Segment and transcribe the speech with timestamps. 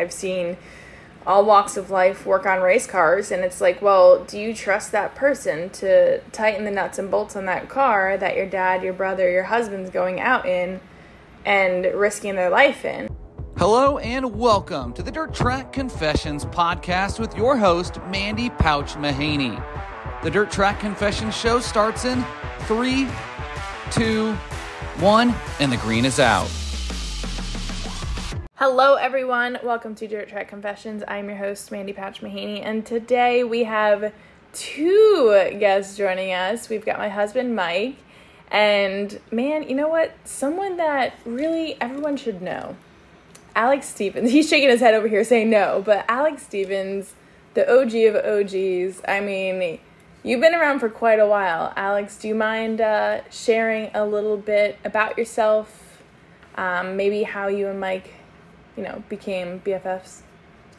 [0.00, 0.56] I've seen
[1.26, 4.90] all walks of life work on race cars and it's like well do you trust
[4.92, 8.94] that person to tighten the nuts and bolts on that car that your dad your
[8.94, 10.80] brother your husband's going out in
[11.44, 13.14] and risking their life in
[13.58, 19.62] Hello and welcome to the Dirt Track Confessions podcast with your host, Mandy Pouch Mahaney.
[20.22, 22.24] The Dirt Track Confessions show starts in
[22.60, 23.06] three,
[23.90, 24.32] two,
[25.00, 26.50] one, and the green is out.
[28.62, 29.58] Hello, everyone.
[29.62, 31.02] Welcome to Dirt Track Confessions.
[31.08, 34.12] I'm your host, Mandy Patch Mahaney, and today we have
[34.52, 36.68] two guests joining us.
[36.68, 37.96] We've got my husband, Mike,
[38.50, 40.12] and man, you know what?
[40.26, 42.76] Someone that really everyone should know.
[43.56, 44.30] Alex Stevens.
[44.32, 47.14] He's shaking his head over here saying no, but Alex Stevens,
[47.54, 49.00] the OG of OGs.
[49.08, 49.78] I mean,
[50.22, 51.72] you've been around for quite a while.
[51.76, 56.02] Alex, do you mind uh, sharing a little bit about yourself?
[56.56, 58.19] Um, maybe how you and Mike
[58.80, 60.22] you know, became BFFs.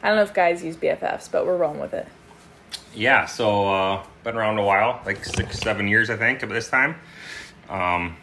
[0.02, 2.08] I don't know if guys use BFFs, but we're rolling with it.
[2.92, 6.68] Yeah, so uh, been around a while, like six, seven years, I think, at this
[6.68, 6.96] time.
[7.68, 8.16] Um,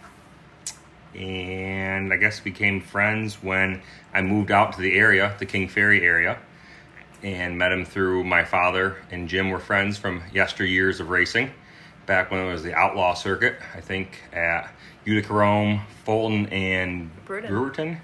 [1.15, 3.81] and I guess became friends when
[4.13, 6.39] I moved out to the area, the King Ferry area,
[7.23, 11.51] and met him through my father and Jim were friends from yesteryears of racing,
[12.05, 13.55] back when it was the outlaw circuit.
[13.73, 14.73] I think at
[15.05, 18.01] Utica Rome, Fulton, and Brewerton.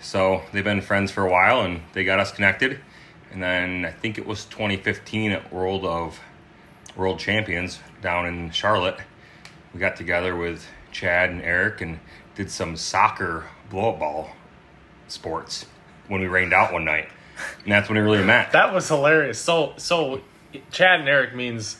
[0.00, 2.80] So they've been friends for a while, and they got us connected.
[3.32, 6.20] And then I think it was 2015 at World of
[6.96, 8.98] World Champions down in Charlotte.
[9.72, 11.98] We got together with Chad and Eric and
[12.34, 14.30] did some soccer blow up ball
[15.08, 15.66] sports
[16.08, 17.08] when we rained out one night.
[17.64, 18.52] And that's when we really met.
[18.52, 19.38] That was hilarious.
[19.38, 20.20] So so
[20.70, 21.78] Chad and Eric means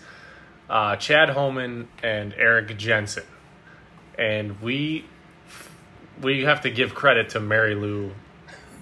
[0.71, 3.25] uh, Chad Holman and Eric Jensen,
[4.19, 5.05] and we
[6.21, 8.13] we have to give credit to Mary Lou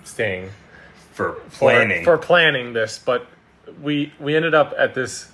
[0.04, 0.50] Sting
[1.12, 2.04] for for, planning.
[2.04, 3.26] for planning this, but
[3.82, 5.30] we we ended up at this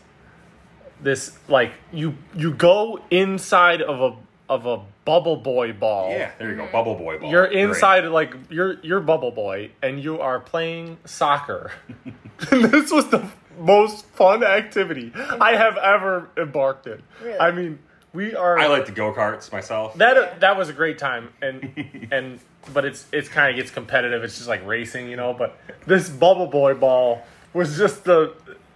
[1.00, 4.16] this like you you go inside of a
[4.48, 6.10] of a bubble boy ball.
[6.10, 6.66] yeah, there you go.
[6.66, 6.72] Mhm.
[6.72, 7.30] Bubble boy ball.
[7.30, 7.58] You're Great.
[7.58, 11.72] inside like you're you're bubble boy and you are playing soccer.
[12.50, 13.28] this was the
[13.58, 17.02] most fun activity I have ever embarked in.
[17.22, 17.38] Really?
[17.38, 17.78] I mean,
[18.16, 19.94] we are I like the go karts myself.
[19.98, 22.40] that that was a great time and and
[22.72, 24.24] but it's it's kind of gets competitive.
[24.24, 25.56] It's just like racing, you know, but
[25.86, 27.22] this bubble boy ball
[27.52, 28.34] was just the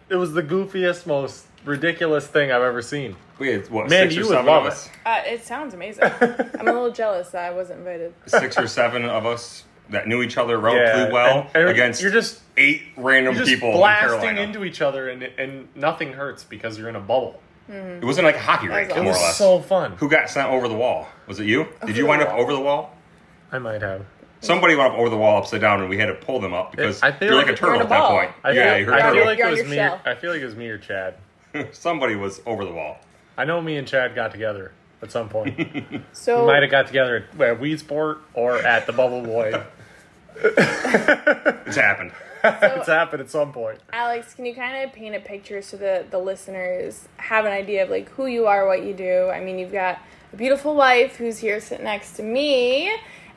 [0.09, 3.17] it was the goofiest most ridiculous thing I've ever seen.
[3.39, 4.73] we had, what, Man, six you or would seven love of it.
[4.73, 4.91] us?
[5.05, 6.05] Uh, it sounds amazing.
[6.05, 8.15] I'm a little jealous that I wasn't invited.
[8.27, 12.01] Six or seven of us that knew each other relatively Yeah, well and- and against
[12.03, 14.41] you're just eight random You're just people blasting Carolina.
[14.43, 17.41] into each other and and nothing hurts because you're in a bubble.
[17.71, 18.03] Mm-hmm.
[18.03, 19.37] it wasn't like a hockey rink, was It more was or less.
[19.39, 19.93] so fun.
[19.99, 21.07] Who got sent over the wall?
[21.29, 21.67] Was it you?
[21.87, 22.97] Did you the wind up over the wall?
[23.53, 24.05] I might have.
[24.41, 26.71] Somebody went up over the wall upside down, and we had to pull them up
[26.73, 28.31] because I feel you're like, like a turtle you're at a that point.
[28.43, 29.15] I yeah, feel, you're a I turtle.
[29.17, 29.77] feel like it was me.
[29.77, 30.01] shell.
[30.05, 31.15] I feel like it was me or Chad.
[31.73, 32.99] Somebody was over the wall.
[33.37, 35.57] I know me and Chad got together at some point.
[35.91, 39.63] we So might have got together at, at Weedsport or at the Bubble Boy.
[40.43, 42.13] It's happened.
[42.45, 43.79] it's happened at some point.
[43.93, 47.83] Alex, can you kind of paint a picture so that the listeners have an idea
[47.85, 49.29] of like who you are, what you do?
[49.29, 49.99] I mean, you've got
[50.33, 52.91] a beautiful wife who's here sitting next to me,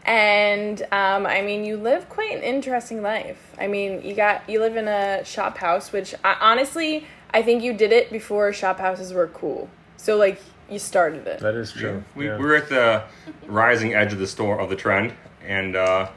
[0.06, 3.54] and um, I mean, you live quite an interesting life.
[3.60, 7.64] I mean, you got you live in a shop house, which I, honestly, I think
[7.64, 9.70] you did it before shop houses were cool.
[9.98, 11.40] So like you started it.
[11.40, 12.04] That is true.
[12.16, 12.38] We, Yeah.
[12.38, 13.04] we were at the
[13.48, 15.14] rising edge of the store of the trend,
[15.46, 16.10] and uh,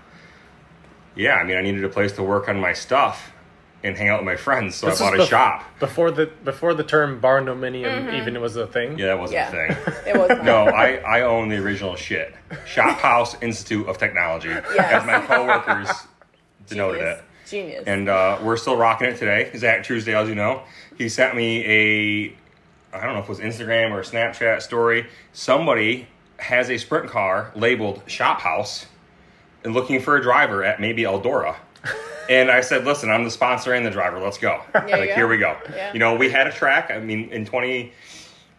[1.17, 3.33] yeah, I mean, I needed a place to work on my stuff
[3.83, 5.65] and hang out with my friends, so This I bought a bef- shop.
[5.79, 8.99] before the before the term barndominium even was a thing.
[8.99, 9.49] Yeah, that wasn't Yeah.
[9.49, 9.95] a thing.
[10.07, 10.45] It was not.
[10.45, 12.35] No, I, I own the original shit.
[12.67, 14.67] Shop House Institute of Technology, yes.
[14.79, 15.89] as my coworkers
[16.69, 17.19] denoted Genius.
[17.19, 17.25] it.
[17.51, 17.85] Genius.
[17.87, 19.51] And uh, we're still rocking it today.
[19.57, 20.63] Zach Truesdale, as you know,
[20.99, 25.07] he sent me a, I don't know if it was Instagram or Snapchat story.
[25.33, 28.87] Somebody has a sprint car labeled Shop House
[29.67, 31.57] and looking for a driver at maybe Eldora.
[32.31, 34.21] And I said, listen, I'm the sponsor and the driver.
[34.21, 34.61] Let's go.
[34.75, 35.15] you like, go.
[35.17, 35.57] here we go.
[35.75, 35.93] Yeah.
[35.93, 36.91] You know, we had a track.
[36.93, 37.93] I mean, in 20,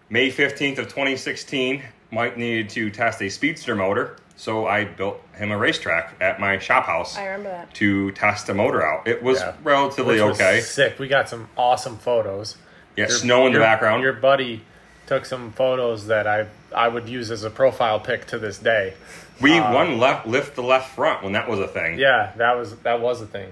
[0.10, 1.82] May 15th of 2016,
[2.12, 4.18] Mike needed to test a speedster motor.
[4.36, 7.74] So I built him a racetrack at my shop house I remember that.
[7.76, 9.08] to test the motor out.
[9.08, 9.54] It was Yeah.
[9.64, 10.60] relatively Which was okay.
[10.60, 11.00] Sick.
[11.00, 12.58] We got some awesome photos.
[12.98, 14.04] Yeah, snow in the background.
[14.04, 14.62] Your buddy
[15.08, 18.94] took some photos that I I would use as a profile pic to this day.
[19.42, 22.00] We won left lift the left front when that was a thing.
[22.00, 23.52] Yeah, that was that was a thing.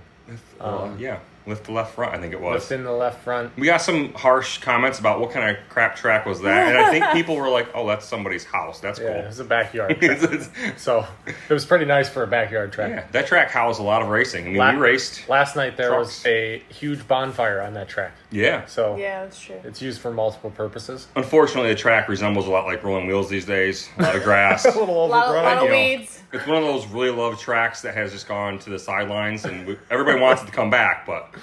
[0.59, 1.19] Uh, yeah.
[1.45, 2.15] lift the left front.
[2.15, 2.55] I think it was.
[2.55, 3.55] Lift in the left front.
[3.57, 6.89] We got some harsh comments about what kind of crap track was that, and I
[6.89, 8.79] think people were like, "Oh, that's somebody's house.
[8.79, 9.97] That's Yeah, it cool." was a backyard.
[10.77, 12.89] So it was pretty nice for a backyard track.
[12.89, 14.45] yeah, that track housed a lot of racing.
[14.45, 15.29] I mean, La- we raced.
[15.29, 18.13] Last night there was a huge bonfire on that track.
[18.35, 18.65] Yeah.
[18.65, 19.59] So Yeah, that's true.
[19.63, 21.07] it's used for multiple purposes.
[21.15, 23.89] Unfortunately, the track resembles a lot like rolling wheels these days.
[23.97, 24.65] A lot of grass.
[24.65, 25.43] A little A lot, of- overgrown.
[25.45, 25.75] lot of you know.
[25.75, 26.21] weeds.
[26.33, 29.65] It's one of those really loved tracks that has just gone to the sidelines, and
[29.65, 31.33] we, everybody wants it to come back, but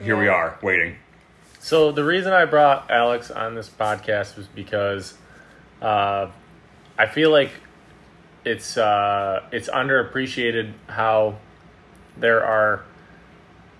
[0.00, 0.96] here we are waiting.
[1.60, 5.14] So the reason I brought Alex on this podcast was because
[5.82, 6.30] uh,
[6.96, 7.50] I feel like
[8.44, 11.36] it's uh, it's underappreciated how
[12.16, 12.84] there are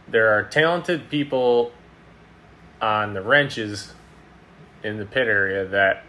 [0.09, 1.73] there are talented people
[2.81, 3.93] on the wrenches
[4.83, 6.05] in the pit area that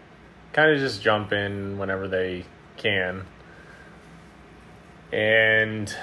[0.54, 2.46] kind of just jump in whenever they
[2.78, 3.26] can.
[5.12, 5.94] And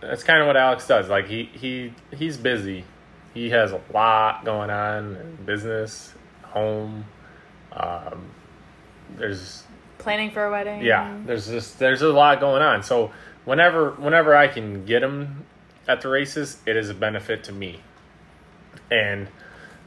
[0.00, 1.08] that's kind of what Alex does.
[1.08, 2.84] Like he he he's busy.
[3.34, 6.12] He has a lot going on in business,
[6.42, 7.04] home.
[7.72, 8.30] Um,
[9.16, 9.64] there's
[9.98, 10.82] Planning for a wedding.
[10.82, 12.82] yeah, there's just there's a lot going on.
[12.82, 13.12] So
[13.44, 15.44] whenever whenever I can get him
[15.86, 17.80] at the races, it is a benefit to me.
[18.90, 19.28] And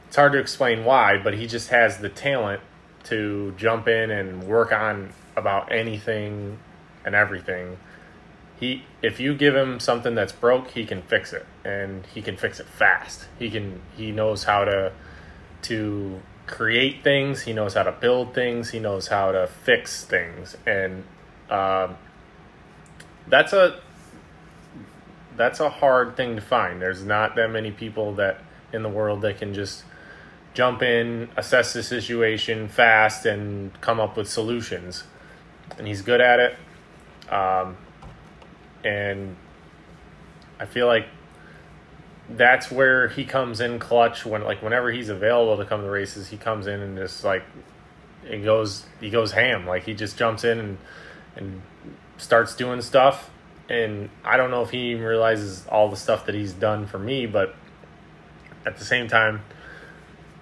[0.06, 2.60] it's hard to explain why, but he just has the talent
[3.04, 6.58] to jump in and work on about anything
[7.04, 7.78] and everything.
[8.58, 12.36] He if you give him something that's broke, he can fix it and he can
[12.36, 13.26] fix it fast.
[13.38, 14.92] He can he knows how to
[15.62, 17.42] to create things.
[17.42, 18.70] He knows how to build things.
[18.70, 21.04] He knows how to fix things, and
[21.50, 21.96] um,
[23.26, 23.80] that's a
[25.36, 26.80] that's a hard thing to find.
[26.80, 28.40] There's not that many people that
[28.72, 29.84] in the world that can just
[30.54, 35.04] jump in, assess the situation fast, and come up with solutions.
[35.78, 36.56] And he's good at it.
[37.32, 37.76] Um,
[38.84, 39.36] and
[40.60, 41.06] I feel like
[42.28, 46.28] that's where he comes in clutch when like whenever he's available to come to races
[46.28, 47.42] he comes in and just like
[48.24, 50.78] it goes he goes ham like he just jumps in and
[51.36, 51.62] and
[52.16, 53.30] starts doing stuff
[53.68, 56.98] and I don't know if he even realizes all the stuff that he's done for
[56.98, 57.54] me but
[58.64, 59.42] at the same time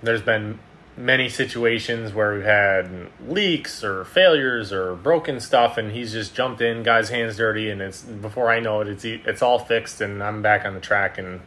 [0.02, 0.58] there's been
[0.96, 6.60] many situations where we've had leaks or failures or broken stuff and he's just jumped
[6.60, 10.22] in guy's hands dirty and it's before I know it it's it's all fixed and
[10.22, 11.40] I'm back on the track and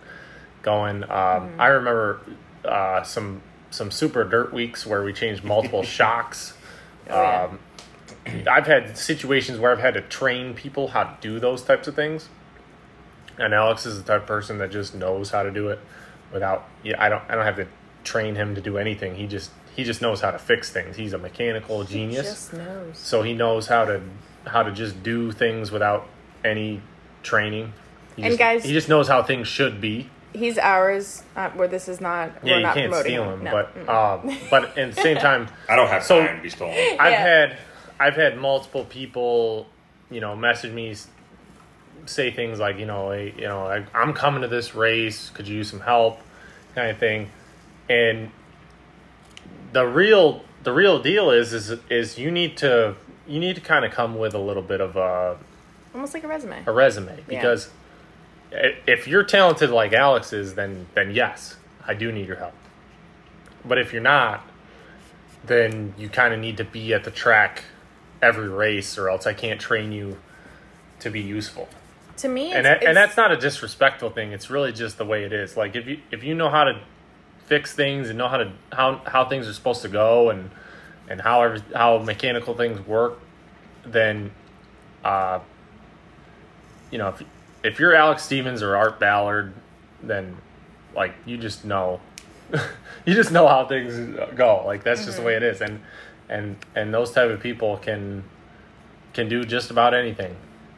[0.61, 1.03] going.
[1.03, 2.21] Um, I remember
[2.65, 6.53] uh, some some super dirt weeks where we changed multiple shocks.
[7.09, 7.49] Oh, yeah.
[7.51, 7.59] um,
[8.49, 11.95] I've had situations where I've had to train people how to do those types of
[11.95, 12.29] things
[13.37, 15.79] and Alex is the type of person that just knows how to do it
[16.33, 17.67] without yeah I don't I don't have to
[18.03, 21.13] train him to do anything he just he just knows how to fix things he's
[21.13, 22.97] a mechanical genius Just knows.
[22.97, 24.01] so he knows how to
[24.45, 26.07] how to just do things without
[26.43, 26.81] any
[27.21, 27.73] training
[28.15, 31.21] he And just, guys- he just knows how things should be He's ours.
[31.35, 32.31] Uh, where this is not.
[32.43, 33.51] yeah we're you not can't steal him No.
[33.51, 36.75] but um but at the same time I don't have So- time to be stolen.
[36.99, 37.21] I've Yeah.
[37.27, 37.57] had
[37.99, 39.67] I've had multiple people,
[40.09, 41.07] you know, message me, s-
[42.05, 45.29] say things like, you know, hey, you know, I, I'm coming to this race.
[45.29, 46.19] Could you use some help,
[46.75, 47.29] kind of thing.
[47.89, 48.31] And
[49.71, 52.95] the real the real deal is is is you need to
[53.27, 55.37] you need to kind of come with a little bit of a
[55.93, 56.63] Almost like a resume.
[56.65, 57.69] a resume because
[58.51, 62.53] if you're talented like Alex is, then then yes, I do need your help.
[63.65, 64.45] But if you're not,
[65.45, 67.63] then you kind of need to be at the track
[68.21, 70.17] every race, or else I can't train you
[70.99, 71.67] to be useful.
[72.17, 74.33] To me, it's, And that, and that's not a disrespectful thing.
[74.33, 75.57] It's really just the way it is.
[75.57, 76.79] Like if you if you know how to
[77.45, 80.51] fix things and know how to how how things are supposed to go and
[81.09, 83.19] and how every, how mechanical things work,
[83.85, 84.31] then
[85.03, 85.39] uh,
[86.91, 87.23] you know if
[87.63, 89.53] if you're Alex Stevens or Art Ballard,
[90.01, 90.37] then
[90.95, 91.99] like you just know
[93.05, 94.63] you just know how things go.
[94.65, 95.79] Like that's just the way it is, and
[96.29, 98.23] and and those type of people can
[99.13, 100.35] can do just about anything.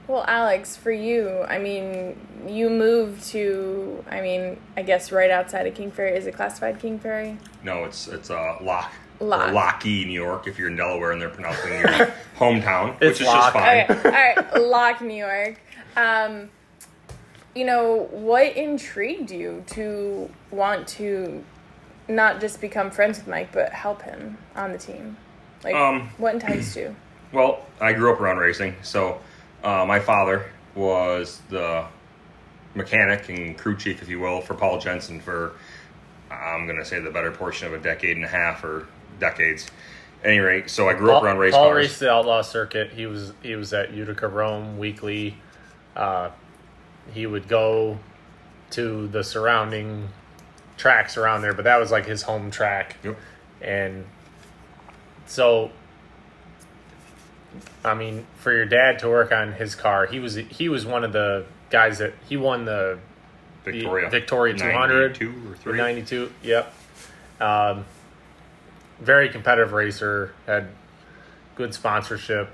[0.07, 2.15] Well, Alex, for you, I mean,
[2.47, 6.15] you moved to, I mean, I guess right outside of King Ferry.
[6.15, 7.37] Is it classified King Ferry?
[7.63, 8.91] No, it's it's uh, Locke.
[9.19, 9.49] Locke.
[9.49, 11.87] Or Lockheed, New York, if you're in Delaware and they're pronouncing your
[12.37, 13.53] hometown, It's which is Locke.
[13.53, 13.85] just fine.
[13.89, 15.59] Okay, all right, Locke, New York.
[15.95, 16.49] Um,
[17.55, 21.41] you know, what intrigued you to want to
[22.09, 25.15] not just become friends with Mike, but help him on the team?
[25.63, 26.95] Like, Um, what enticed you?
[27.31, 29.19] Well, I grew up around racing, so
[29.65, 30.45] uh, my father
[30.75, 31.85] was the
[32.75, 35.53] mechanic and crew chief, if you will, for Paul Jensen for
[36.31, 38.87] I'm going to say the better portion of a decade and a half or
[39.19, 39.67] decades.
[40.23, 41.75] At any rate, so I grew up around race Paul cars.
[41.75, 42.91] raced the outlaw circuit.
[42.91, 45.37] He was he was at Utica Rome weekly.
[45.95, 46.31] Uh,
[47.13, 47.99] he would go
[48.71, 50.09] to the surrounding
[50.77, 52.97] tracks around there, but that was like his home track.
[53.03, 53.17] Yep.
[53.61, 54.05] And
[55.27, 55.71] so,
[57.83, 61.03] I mean, for your dad to work on his car, he was he was one
[61.03, 62.99] of the guys that he won the
[63.63, 64.09] Victoria.
[64.09, 65.77] Victoria 200 92 or or 3.
[65.77, 66.31] 92.
[66.43, 66.73] Yep.
[67.41, 67.85] Um,
[68.99, 70.33] very competitive racer.
[70.45, 70.69] Had
[71.55, 72.49] good sponsorship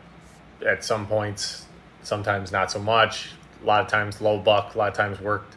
[0.66, 1.66] at some points.
[2.04, 3.32] Sometimes not so much.
[3.62, 4.76] A lot of times low buck.
[4.76, 5.56] A lot of times worked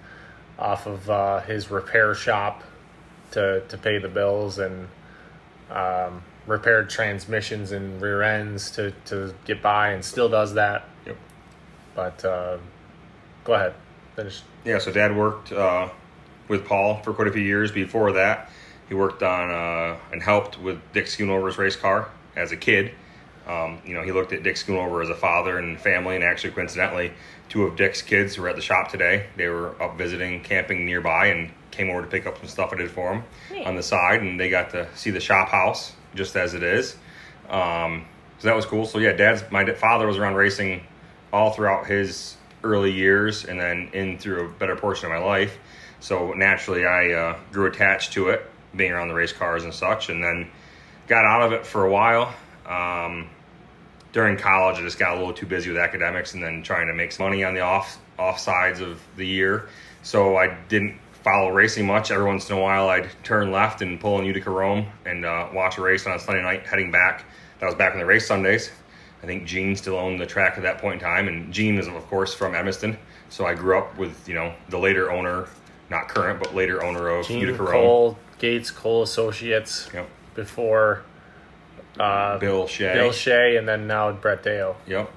[0.59, 2.63] off of uh, his repair shop
[3.31, 4.89] to to pay the bills and
[5.71, 10.89] um, repaired transmissions and rear ends to to get by, and still does that.
[11.07, 11.17] Yep.
[11.95, 12.59] But uh,
[13.45, 13.75] go ahead,
[14.17, 14.43] finish.
[14.65, 15.89] Yeah, so dad worked uh,
[16.49, 17.73] with Paul for quite a few years.
[17.73, 18.51] Before that,
[18.89, 22.93] he worked on uh, and helped with Dick Schoonover's race car as a kid.
[23.47, 26.53] Um, you know, he looked at Dick Schoonover as a father and family, and actually,
[26.53, 27.13] coincidentally,
[27.51, 29.27] two of Dick's kids were at the shop today.
[29.37, 32.77] They were up visiting, camping nearby, and came over to pick up some stuff I
[32.77, 33.67] did for them Neat.
[33.67, 36.97] on the side, and they got to see the shop house just as it is.
[37.49, 38.07] Um,
[38.39, 38.87] so that was cool.
[38.87, 40.83] So yeah, dad's my father was around racing
[41.33, 45.59] all throughout his early years, and then in through a better portion of my life.
[46.01, 50.09] So naturally, I uh, grew attached to it, being around the race cars and such,
[50.09, 50.51] and then
[51.07, 52.35] got out of it for a while.
[52.67, 53.29] Um,
[54.13, 56.95] during college, I just got a little too busy with academics and then trying to
[56.95, 59.69] make some money on the off off sides of the year.
[60.03, 62.11] So I didn't follow racing much.
[62.11, 65.49] Every once in a while, I'd turn left and pull in Utica Rome and uh,
[65.53, 67.25] watch a race on a Sunday night heading back.
[67.59, 68.71] That was back in the race Sundays.
[69.23, 71.89] I think Gene still owned the track at that point in time, and Gene is
[71.89, 72.99] of course from Evanston.
[73.31, 75.49] So I grew up with you know the later owner,
[75.89, 77.73] not current, but later owner of Gene Utica Rome.
[77.73, 80.09] Cole, Gates Cole Associates Yep.
[80.35, 81.05] before
[81.99, 82.93] uh, Bill Shea.
[82.93, 84.75] Bill Shea, and then now Brett Deyo.
[84.87, 85.11] Yep.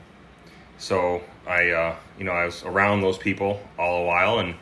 [0.78, 4.56] So I, uh, you know, I was around those people all a while and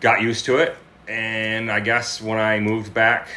[0.00, 0.76] got used to it.
[1.08, 3.28] And I guess when I moved back,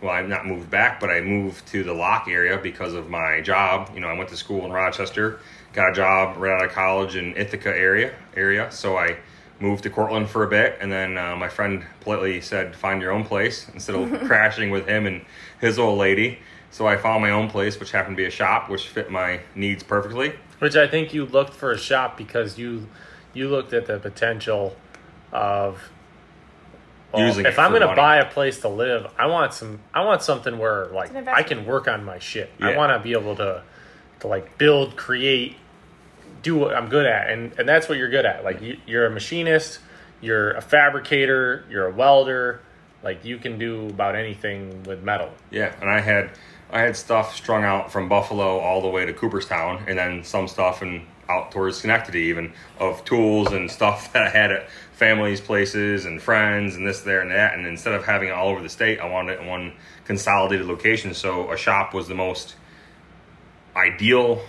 [0.00, 3.40] well, I not moved back, but I moved to the Locke area because of my
[3.40, 3.90] job.
[3.94, 5.40] You know, I went to school in Rochester,
[5.72, 8.70] got a job right out of college in Ithaca area area.
[8.70, 9.16] So I
[9.60, 13.12] moved to Cortland for a bit, and then uh, my friend politely said, "Find your
[13.12, 15.24] own place," instead of crashing with him and
[15.60, 16.38] his old lady.
[16.70, 19.40] So I found my own place, which happened to be a shop, which fit my
[19.54, 20.34] needs perfectly.
[20.58, 22.88] Which I think you looked for a shop because you
[23.32, 24.76] you looked at the potential
[25.32, 25.90] of
[27.14, 27.96] well, Using if it I'm for going to money.
[27.96, 31.64] buy a place to live, I want some I want something where like I can
[31.64, 32.50] work on my shit.
[32.60, 33.62] I want to be able to
[34.20, 35.56] to like build, create,
[36.42, 38.44] do what I'm good at, and and that's what you're good at.
[38.44, 39.80] Like you, you're a machinist,
[40.20, 42.60] you're a fabricator, you're a welder.
[43.02, 45.30] Like you can do about anything with metal.
[45.50, 46.30] Yeah, and I had
[46.70, 50.48] I had stuff strung out from Buffalo all the way to Cooperstown, and then some
[50.48, 55.40] stuff and out towards Schenectady, even of tools and stuff that I had at families'
[55.40, 57.54] places and friends and this, there, and that.
[57.54, 59.72] And instead of having it all over the state, I wanted it in one
[60.04, 61.14] consolidated location.
[61.14, 62.54] So a shop was the most
[63.76, 64.42] ideal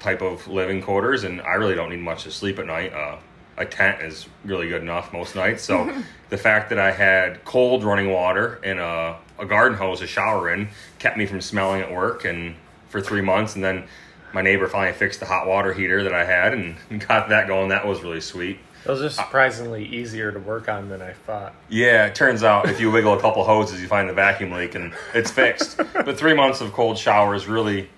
[0.00, 2.92] type of living quarters, and I really don't need much to sleep at night.
[2.92, 3.16] Uh,
[3.56, 5.64] a tent is really good enough most nights.
[5.64, 5.92] So
[6.28, 10.52] the fact that I had cold running water and a, a garden hose to shower
[10.52, 10.68] in
[10.98, 12.54] kept me from smelling at work, and
[12.88, 13.84] for three months, and then
[14.32, 16.76] my neighbor finally fixed the hot water heater that I had and
[17.08, 17.68] got that going.
[17.70, 18.58] That was really sweet.
[18.84, 21.54] Those are surprisingly easier to work on than I thought.
[21.68, 24.74] Yeah, it turns out if you wiggle a couple hoses, you find the vacuum leak
[24.74, 25.76] and it's fixed.
[25.94, 27.90] but three months of cold showers really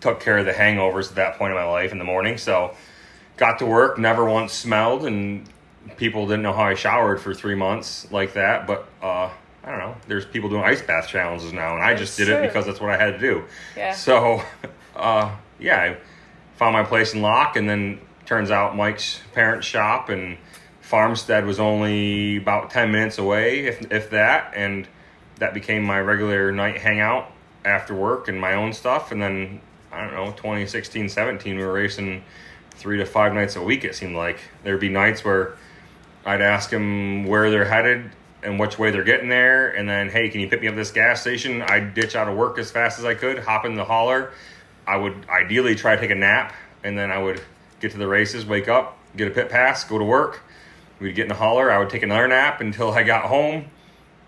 [0.00, 2.38] took care of the hangovers at that point in my life in the morning.
[2.38, 2.74] So
[3.36, 5.48] got to work, never once smelled, and
[5.96, 8.66] people didn't know how I showered for three months like that.
[8.66, 9.30] But uh,
[9.64, 9.96] I don't know.
[10.06, 12.36] There's people doing ice bath challenges now, and I just did true.
[12.36, 13.44] it because that's what I had to do.
[13.76, 13.94] Yeah.
[13.94, 14.42] So,
[14.96, 15.96] uh, yeah, I
[16.56, 20.36] found my place in Locke, and then turns out Mike's parents' shop and
[20.82, 24.86] Farmstead was only about 10 minutes away, if, if that, and
[25.36, 27.32] that became my regular night hangout
[27.64, 29.12] after work and my own stuff.
[29.12, 32.22] And then, I don't know, 2016, 17, we were racing
[32.72, 34.40] three to five nights a week, it seemed like.
[34.62, 35.56] There'd be nights where
[36.26, 38.10] I'd ask them where they're headed
[38.42, 40.90] and which way they're getting there, and then, hey, can you pick me up this
[40.90, 41.62] gas station?
[41.62, 44.32] I'd ditch out of work as fast as I could, hop in the hauler.
[44.86, 46.52] I would ideally try to take a nap,
[46.84, 47.40] and then I would
[47.80, 50.40] get to the races, wake up, get a pit pass, go to work.
[51.00, 51.70] We'd get in the hauler.
[51.70, 53.66] I would take another nap until I got home,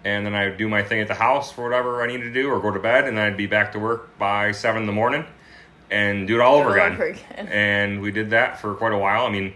[0.05, 2.49] and then I'd do my thing at the house for whatever I needed to do,
[2.49, 4.93] or go to bed, and then I'd be back to work by seven in the
[4.93, 5.25] morning,
[5.91, 6.93] and do it all over again.
[6.93, 7.49] over again.
[7.51, 9.27] And we did that for quite a while.
[9.27, 9.53] I mean,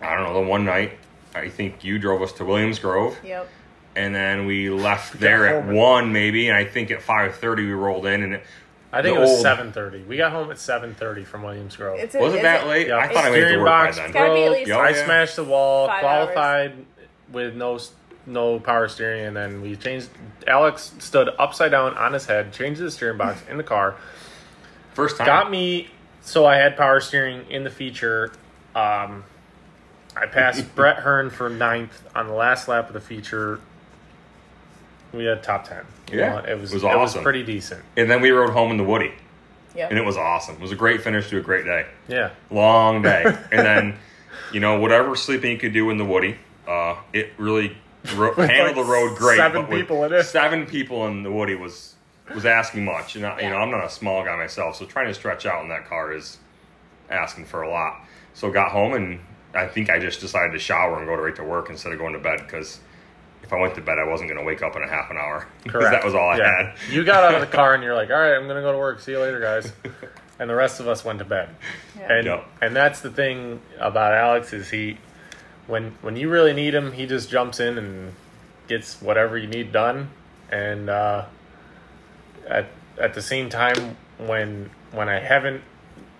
[0.00, 0.42] I don't know.
[0.42, 0.98] The one night,
[1.34, 3.48] I think you drove us to Williams Grove, Yep.
[3.94, 7.66] and then we left there at at- one maybe, and I think at five thirty
[7.66, 8.44] we rolled in, and it,
[8.92, 10.02] I think The it was old- seven thirty.
[10.02, 11.98] We got home at seven thirty from Williams Grove.
[11.98, 12.86] It's a, was it it's that a- late?
[12.88, 12.96] Yeah.
[12.96, 14.12] I thought I made it to Steering work by box then.
[14.12, 14.58] Gotta be at broke.
[14.58, 15.04] least Oh, I yeah.
[15.04, 15.86] smashed the wall.
[15.88, 16.72] Five qualified
[17.30, 17.92] with no s-
[18.24, 20.08] no power steering, and then we changed.
[20.46, 23.96] Alex stood upside down on his head, changed the steering box in the car,
[24.94, 25.26] First time.
[25.26, 25.90] got me
[26.22, 28.32] so I had power steering in the feature.
[28.74, 29.24] Um,
[30.16, 33.60] I passed Brett Hearn for ninth on the last lap of the feature.
[35.12, 35.84] We had top ten.
[36.12, 37.22] You Yeah, know, it was it was it was awesome.
[37.22, 37.82] pretty decent.
[37.96, 39.12] And then we rode home in the Woody,
[39.74, 40.56] Yeah, and it was awesome.
[40.56, 41.86] It was a great finish to a great day.
[42.08, 43.24] Yeah, Long day.
[43.24, 43.98] and then,
[44.52, 46.36] you know, whatever sleeping you could do in the Woody,
[46.66, 47.76] uh, it really
[48.14, 49.36] ro- handled the road great.
[49.36, 50.24] seven people in it.
[50.24, 51.94] Seven people in the Woody was
[52.34, 53.16] was asking much.
[53.16, 55.62] And, I, you know, I'm not a small guy myself, so trying to stretch out
[55.62, 56.36] in that car is
[57.10, 58.00] asking for a lot.
[58.34, 59.20] So got home, and
[59.54, 62.12] I think I just decided to shower and go right to work instead of going
[62.12, 62.80] to bed because
[63.48, 65.16] if I went to bed, I wasn't going to wake up in a half an
[65.16, 65.46] hour.
[65.64, 65.90] 'Cause correct.
[65.92, 66.56] that was all I Yeah.
[66.68, 66.74] had.
[66.92, 68.78] You got out of the car and you're like, "All right, I'm gonna go to
[68.78, 69.00] work.
[69.00, 69.72] See you later, guys."
[70.40, 71.48] And the rest of us went to bed.
[71.98, 72.12] Yeah.
[72.12, 72.44] And Yep.
[72.62, 74.98] and that's the thing about Alex is he
[75.66, 78.14] when when you really need him, he just jumps in and
[78.68, 80.10] gets whatever you need done.
[80.52, 81.24] And uh,
[82.46, 82.66] at
[83.00, 85.62] at the same time, when when I haven't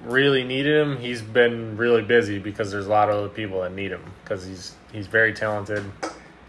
[0.04, 3.72] really needed him, he's been really busy because there's a lot of other people that
[3.72, 5.84] need him because he's he's very talented,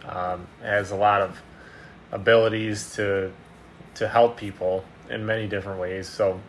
[0.09, 1.39] um, has a lot of
[2.11, 3.31] abilities to
[3.95, 6.07] to help people in many different ways.
[6.07, 6.39] So,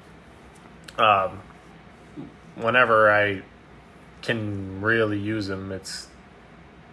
[0.99, 1.41] um,
[2.57, 3.43] whenever I
[4.23, 6.09] can really use him, it's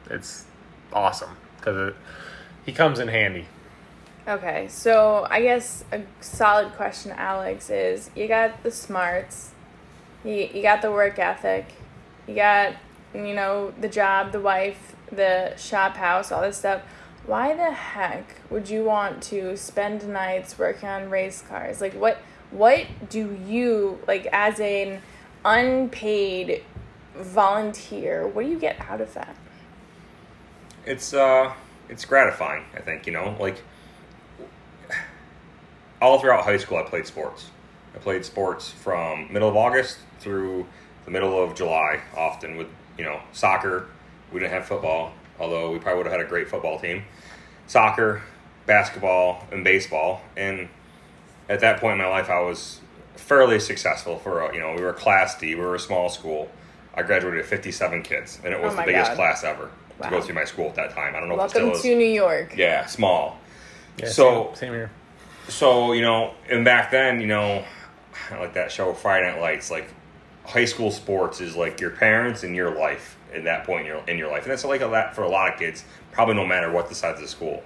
[0.09, 0.45] it's
[0.93, 1.93] awesome because
[2.65, 3.45] he comes in handy.
[4.27, 9.51] Okay, so I guess a solid question, Alex, is you got the smarts,
[10.25, 11.67] you, you got the work ethic,
[12.27, 12.73] you got,
[13.13, 16.81] you know, the job, the wife, the shop house, all this stuff.
[17.25, 21.81] Why the heck would you want to spend nights working on race cars?
[21.81, 22.19] Like, what,
[22.51, 25.01] what do you, like, as an
[25.43, 26.63] unpaid
[27.15, 29.35] volunteer, what do you get out of that?
[30.87, 31.53] it's uh
[31.89, 33.61] it's gratifying i think you know like
[36.01, 37.49] all throughout high school i played sports
[37.93, 40.65] i played sports from middle of august through
[41.05, 43.87] the middle of july often with you know soccer
[44.31, 47.03] we didn't have football although we probably would have had a great football team.
[47.67, 48.23] Soccer
[48.65, 50.21] basketball and baseball.
[50.35, 50.67] And
[51.49, 52.81] at that point in my life i was
[53.15, 56.49] fairly successful for uh, you know we were class d we were a small school.
[56.95, 59.15] I graduated with 57 kids and it was Oh the biggest God.
[59.17, 59.69] class ever
[60.01, 61.15] to go through my school at that time.
[61.15, 62.53] I don't know if Welcome it still to is New York.
[62.57, 63.37] yeah small.
[63.97, 64.91] Yeah, So- same, same here.
[65.47, 67.63] so you know and back then you know
[68.31, 69.69] like that show friday night lights.
[69.71, 69.87] Like
[70.45, 74.03] high school sports is like your parents and your life at that point in your,
[74.07, 74.43] in your life.
[74.43, 76.95] And that's like a lot for a lot of kids probably no matter what the
[76.95, 77.63] size of the school.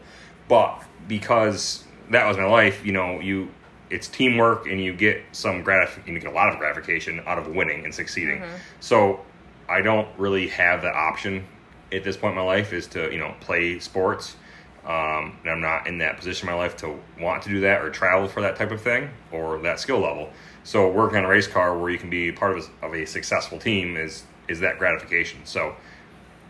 [0.48, 3.50] But because that was my life you know you
[3.90, 7.48] it's teamwork and you get some gratif- you get a lot of gratification out of
[7.48, 8.42] winning and succeeding.
[8.80, 9.22] So
[9.70, 11.46] i don't really have that option
[11.94, 14.36] at this point in my life is to you know play sports.
[14.84, 17.82] Um, and I'm not in that position in my life to want to do that
[17.82, 20.32] or travel for that type of thing or that skill level.
[20.64, 23.06] So working on a race car where you can be part of a, of a
[23.06, 25.40] successful team is is that gratification.
[25.46, 25.76] So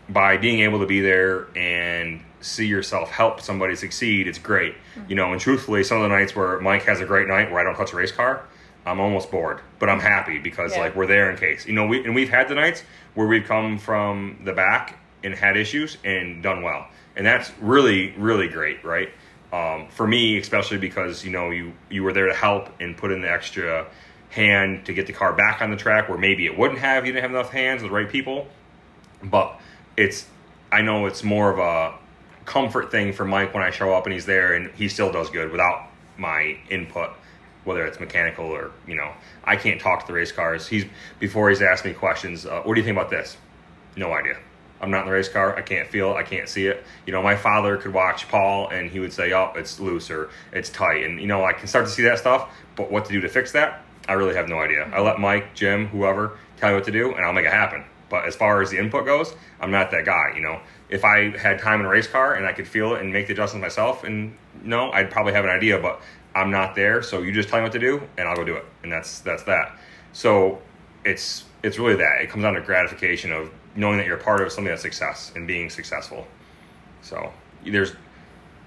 [0.08, 4.74] by being able to be there and see yourself help somebody succeed, it's great.
[5.08, 7.60] You know, and truthfully, some of the nights where Mike has a great night where
[7.60, 8.42] I don't touch a race car,
[8.84, 10.80] I'm almost bored, but I'm happy because Yeah.
[10.80, 11.66] like we're there in case.
[11.66, 12.82] You know, we and we've had the nights
[13.14, 18.12] where we've come from the back and had issues and done well, and that's really
[18.18, 19.10] really great, right?
[19.52, 23.12] Um, for me, especially because you know you you were there to help and put
[23.12, 23.86] in the extra
[24.32, 27.12] hand to get the car back on the track where maybe it wouldn't have you
[27.12, 28.48] didn't have enough hands with the right people
[29.22, 29.60] but
[29.96, 30.26] it's
[30.70, 31.94] I know it's more of a
[32.44, 35.30] comfort thing for Mike when I show up and he's there and he still does
[35.30, 37.10] good without my input,
[37.64, 39.12] whether it's mechanical or you know
[39.44, 40.66] I can't talk to the race cars.
[40.66, 40.84] He's
[41.18, 42.46] before he's asked me questions.
[42.46, 43.36] Uh, what do you think about this?
[43.96, 44.38] No idea.
[44.80, 45.56] I'm not in the race car.
[45.56, 46.14] I can't feel it.
[46.14, 46.84] I can't see it.
[47.06, 50.30] You know, my father could watch Paul and he would say, "Oh, it's loose or
[50.52, 52.50] it's tight," and you know I can start to see that stuff.
[52.74, 53.81] But what to do to fix that?
[54.08, 54.90] I really have no idea.
[54.92, 57.84] I let Mike, Jim, whoever tell me what to do, and I'll make it happen.
[58.08, 60.32] But as far as the input goes, I'm not that guy.
[60.34, 60.60] You know,
[60.90, 63.26] if I had time in a race car and I could feel it and make
[63.26, 65.78] the adjustments myself, and no, I'd probably have an idea.
[65.78, 66.02] But
[66.34, 68.54] I'm not there, so you just tell me what to do, and I'll go do
[68.54, 69.78] it, and that's that's that.
[70.12, 70.60] So
[71.04, 72.20] it's it's really that.
[72.20, 75.46] It comes down to gratification of knowing that you're part of something that's success and
[75.46, 76.26] being successful.
[77.00, 77.32] So
[77.64, 77.94] there's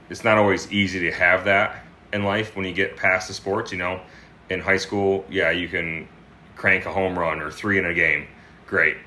[0.10, 3.71] it's not always easy to have that in life when you get past the sports.
[3.71, 4.02] You know,
[4.49, 6.08] in high school, yeah, you can
[6.55, 8.27] crank a home run or three in a game.
[8.67, 8.97] Great.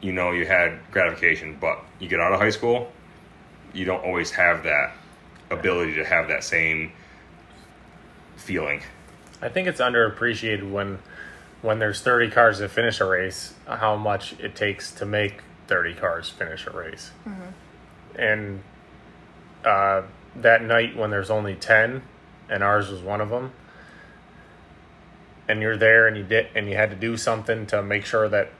[0.00, 2.90] You know, you had gratification, but you get out of high school,
[3.72, 4.92] you don't always have that
[5.50, 6.92] ability to have that same
[8.36, 8.82] feeling.
[9.42, 10.98] I think it's underappreciated when
[11.62, 15.94] when there's 30 cars to finish a race, how much it takes to make 30
[15.94, 17.10] cars finish a race.
[18.14, 18.62] And
[19.62, 20.02] uh,
[20.36, 22.02] that night when there's only 10
[22.48, 23.52] and ours was one of them
[25.50, 28.28] and you're there and you did and you had to do something to make sure
[28.28, 28.50] that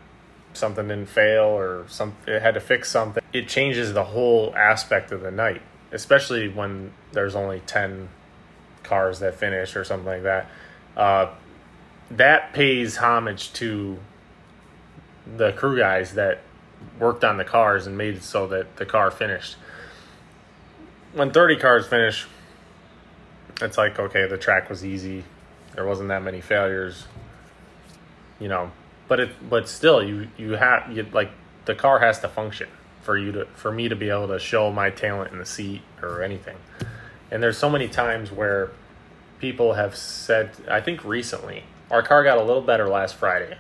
[0.53, 5.13] something didn't fail or some it had to fix something it changes the whole aspect
[5.13, 8.09] of the night especially when there's only 10
[8.83, 10.49] cars that finish or something like that.
[10.97, 11.33] Uh,
[12.11, 13.99] that pays homage to
[15.37, 16.41] the crew guys that
[16.99, 19.57] worked on the cars and made it so that the car finished.
[21.13, 22.27] When 30 cars finish
[23.63, 25.23] it's like okay the track was easy
[25.81, 27.07] there wasn't that many failures
[28.39, 28.71] you know
[29.09, 31.31] but it but still you you have you like
[31.65, 32.69] the car has to function
[33.01, 35.81] for you to for me to be able to show my talent in the seat
[36.03, 36.59] or anything.
[37.31, 38.73] And there's so many times where
[39.39, 43.57] people have said i think recently our car got a little better last friday.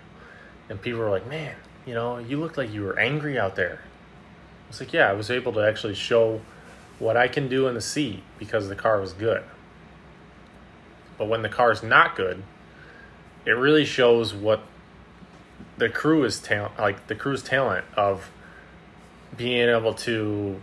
[0.69, 1.57] And people were like man
[1.87, 3.81] you know you looked like you were angry out there.
[4.69, 6.43] It's like yeah i was able to actually show
[6.99, 9.43] what i can do in the seat because the car was good
[11.21, 12.43] but when the car's not good
[13.45, 14.65] it really shows what
[15.77, 18.31] the crew is talent like the crew's talent of
[19.37, 20.61] being able to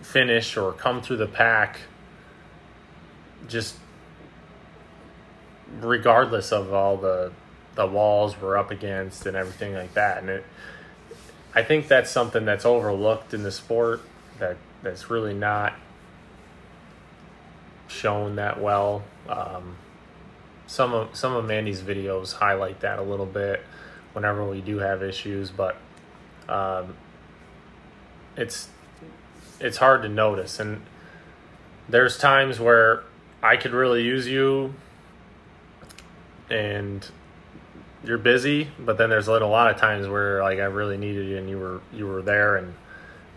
[0.00, 1.78] finish or come through the pack
[3.48, 3.76] just
[5.80, 7.32] regardless of all the
[7.74, 10.18] the walls we're up against and everything like that.
[10.18, 10.44] And it
[11.54, 14.02] I think that's something that's overlooked in the sport
[14.38, 15.74] that that's really not
[17.92, 19.02] shown that well.
[19.28, 19.76] Um,
[20.66, 23.62] some of some of Mandy's videos highlight that a little bit
[24.12, 25.76] whenever we do have issues, but
[26.48, 26.94] um,
[28.36, 28.68] it's
[29.60, 30.82] it's hard to notice, and
[31.88, 33.04] there's times where
[33.42, 34.74] I could really use you,
[36.50, 37.06] and
[38.04, 41.36] you're busy, but then there's a lot of times where like I really needed you,
[41.36, 42.74] and you were you were there and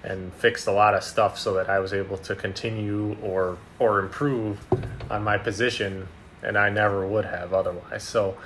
[0.05, 3.99] and fixed a lot of stuff so that I was able to continue or or
[3.99, 4.59] improve
[5.09, 6.07] on my position,
[6.43, 8.03] and I never would have otherwise.
[8.03, 8.37] So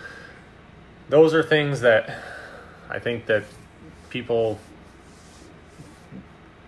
[1.09, 2.17] those are things that
[2.89, 3.43] I think that
[4.09, 4.59] people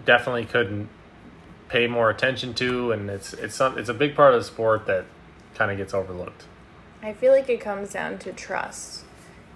[0.06, 0.90] definitely couldn't
[1.70, 4.86] pay more attention to, and it's it's some, it's a big part of the sport
[4.88, 5.06] that
[5.56, 6.44] kind of gets overlooked.
[7.02, 9.06] I feel like it comes down to trust.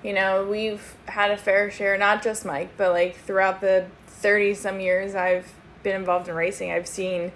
[0.01, 3.87] You know, we've had a fair share, not just Mike, but like throughout the
[4.25, 7.31] 30 some years I've been involved in racing, I've seen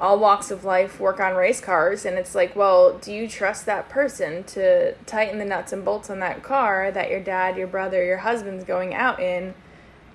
[0.00, 3.64] all walks of life work on race cars and it's like well do you trust
[3.66, 7.66] that person to tighten the nuts and bolts on that car that your dad your
[7.68, 9.54] brother your husband's going out in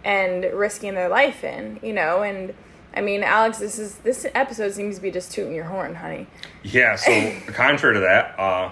[0.03, 2.23] and risking their life in you know?
[2.23, 2.53] And
[2.95, 6.25] i mean alex this is this episode seems to be just tooting your horn honey.
[6.63, 8.71] Yeah, so contrary to that, uh,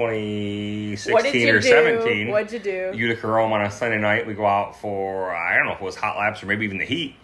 [0.00, 3.98] 2016 what did you or do 17, what'd you do Utica Rome on a Sunday
[3.98, 4.26] night.
[4.26, 6.78] We go out for I don't know if it was hot laps or maybe even
[6.78, 7.16] the heat,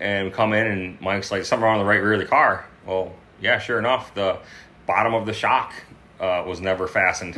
[0.00, 2.26] and we come in and Mike's like something wrong on the right rear of the
[2.26, 2.66] car.
[2.86, 4.38] Well, yeah, sure enough, the
[4.86, 5.72] bottom of the shock
[6.20, 7.36] uh, was never fastened,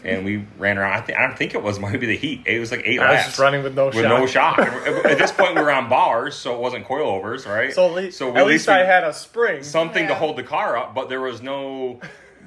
[0.04, 0.92] and we ran around.
[0.92, 2.42] I, think I don't think it was maybe the heat.
[2.46, 4.18] It was like eight I was laps just running with no with shock.
[4.20, 4.58] no shock.
[4.58, 7.72] at this point, we were on bars, so it wasn't coilovers, right?
[7.72, 9.62] So, at least, so at least we- I had a spring.
[9.62, 12.00] something to hold the car up, but there was no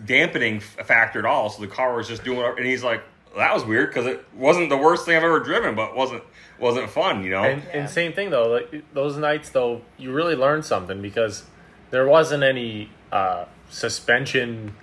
[0.05, 1.49] dampening factor at all.
[1.49, 2.57] So the car was just doing it.
[2.57, 3.03] And he's like,
[3.37, 6.23] that was weird because it wasn't the worst thing I've ever driven, but wasn't
[6.59, 7.43] wasn't fun, you know?
[7.43, 7.69] And, Yeah.
[7.79, 11.43] and same thing though, like those nights though, you really learned something because
[11.89, 14.75] there wasn't any uh, suspension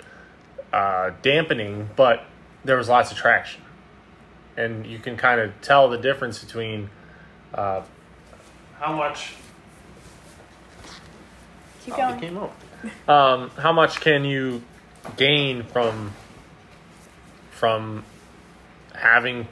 [0.72, 2.24] uh, dampening, but
[2.64, 3.62] there was lots of traction,
[4.56, 6.90] and you can kind of tell the difference between
[7.54, 7.82] uh,
[8.78, 9.34] how much.
[11.84, 12.38] keep Oh, going it came.
[13.08, 14.62] Um, how much can you
[15.16, 16.12] gain from
[17.50, 18.04] from
[18.94, 19.46] having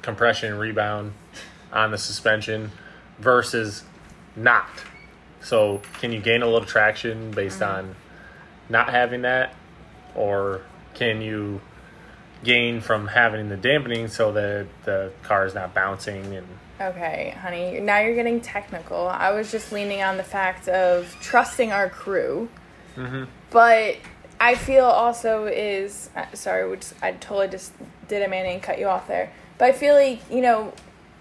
[0.00, 1.12] compression and rebound
[1.72, 2.70] on the suspension
[3.18, 3.84] versus
[4.36, 4.68] not?
[5.40, 7.88] So, can you gain a little traction based mm-hmm.
[7.88, 7.96] on
[8.68, 9.54] not having that,
[10.14, 10.62] or
[10.94, 11.60] can you
[12.44, 16.46] gain from having the dampening so that the car is not bouncing and
[16.80, 19.06] Okay, honey, now you're getting technical.
[19.06, 22.48] I was just leaning on the fact of trusting our crew.
[22.96, 23.24] Mm-hmm.
[23.50, 23.98] But
[24.42, 27.72] I feel also is uh, sorry, which I totally just
[28.08, 29.32] did a man and cut you off there.
[29.56, 30.72] But I feel like you know,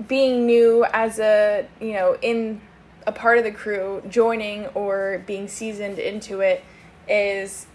[0.08, 2.62] being new as a you know in
[3.06, 6.64] a part of the crew, joining or being seasoned into it
[7.08, 7.68] is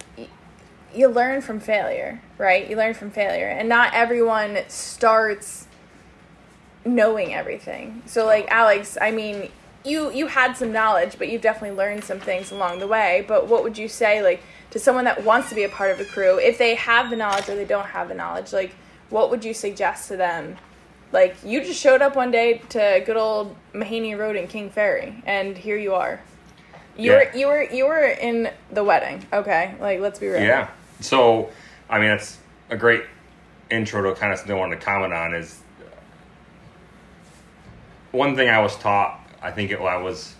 [0.92, 2.68] you learn from failure, right?
[2.68, 5.68] You learn from failure, and not everyone starts
[6.84, 8.02] knowing everything.
[8.06, 9.50] So like Alex, I mean,
[9.84, 13.24] you you had some knowledge, but you've definitely learned some things along the way.
[13.28, 16.00] But what would you say like to someone that wants to be a part of
[16.00, 18.74] a crew, if they have the knowledge or they don't have the knowledge, like
[19.10, 20.56] what would you suggest to them?
[21.12, 25.22] Like you just showed up one day to good old Mahaney Road in King Ferry
[25.24, 26.20] and here you are.
[26.96, 27.16] You Yeah.
[27.16, 29.24] were you were you were in the wedding.
[29.32, 30.42] Okay, like let's be real.
[30.42, 30.68] Yeah.
[31.00, 31.50] So,
[31.88, 32.38] I mean, that's
[32.70, 33.04] a great
[33.70, 35.84] intro to kind of something I wanted to comment on is uh,
[38.12, 40.34] one thing I was taught, I think it, I was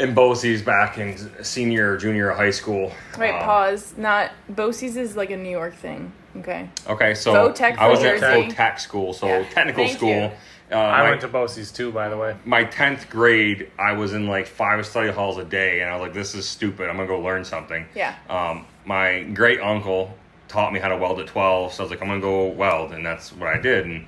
[0.00, 2.92] in BOCES back in senior or junior high school.
[3.18, 3.94] Wait, Um, pause.
[3.96, 6.12] Not BOCES is like a New York thing.
[6.38, 6.68] Okay.
[6.88, 8.48] Okay, so Votech I was for at Jersey.
[8.54, 9.44] Votech school, so Yeah.
[9.50, 10.08] technical Thank school.
[10.10, 10.30] you.
[10.72, 12.34] Uh, I my- went to BOCES too, by the way.
[12.44, 16.02] my 10th grade, I was in like five study halls a day, and I was
[16.02, 16.88] like, this is stupid.
[16.88, 17.84] I'm going to go learn something.
[17.94, 18.14] Yeah.
[18.28, 20.16] Um, my great uncle
[20.48, 22.46] taught me how to weld at 12, so I was like, I'm going to go
[22.46, 23.84] weld, and that's what I did.
[23.86, 24.06] And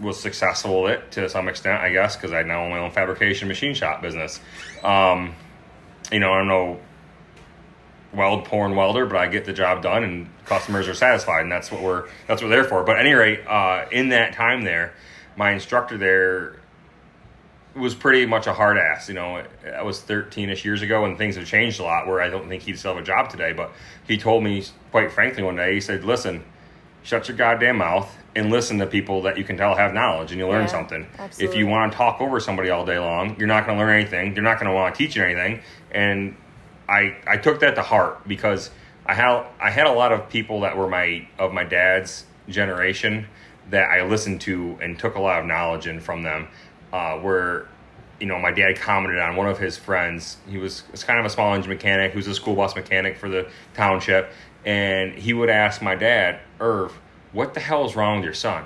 [0.00, 2.90] was successful at it to some extent, I guess, because I now own my own
[2.90, 4.40] fabrication machine shop business.
[4.82, 5.34] Um,
[6.12, 6.80] you know, I'm no
[8.12, 11.70] weld porn welder, but I get the job done, and customers are satisfied, and that's
[11.70, 12.84] what we're that's what we're there for.
[12.84, 14.94] But at any rate, uh, in that time there,
[15.36, 16.56] my instructor there
[17.74, 19.08] was pretty much a hard ass.
[19.08, 19.42] You know,
[19.74, 22.06] I was 13 ish years ago, and things have changed a lot.
[22.06, 23.52] Where I don't think he'd still have a job today.
[23.52, 23.72] But
[24.06, 26.44] he told me, quite frankly, one day, he said, "Listen,
[27.06, 30.38] shut your goddamn mouth and listen to people that you can tell have knowledge, and
[30.40, 31.06] you'll learn Yeah, something.
[31.18, 31.46] absolutely.
[31.46, 33.94] If you want to talk over somebody all day long, you're not going to learn
[33.94, 34.34] anything.
[34.34, 35.60] You're not going to want to teach you anything."
[35.92, 36.36] And
[36.88, 38.70] I I took that to heart because
[39.06, 43.26] I had I had a lot of people that were my of my dad's generation
[43.70, 46.48] that I listened to and took a lot of knowledge in from them.
[46.92, 47.66] Uh, where
[48.20, 50.36] you know my dad commented on one of his friends.
[50.48, 52.12] He was, was kind of a small engine mechanic.
[52.12, 54.30] who's a school bus mechanic for the township,
[54.66, 56.92] and he would ask my dad, Irv,
[57.32, 58.64] what the hell is wrong with your son?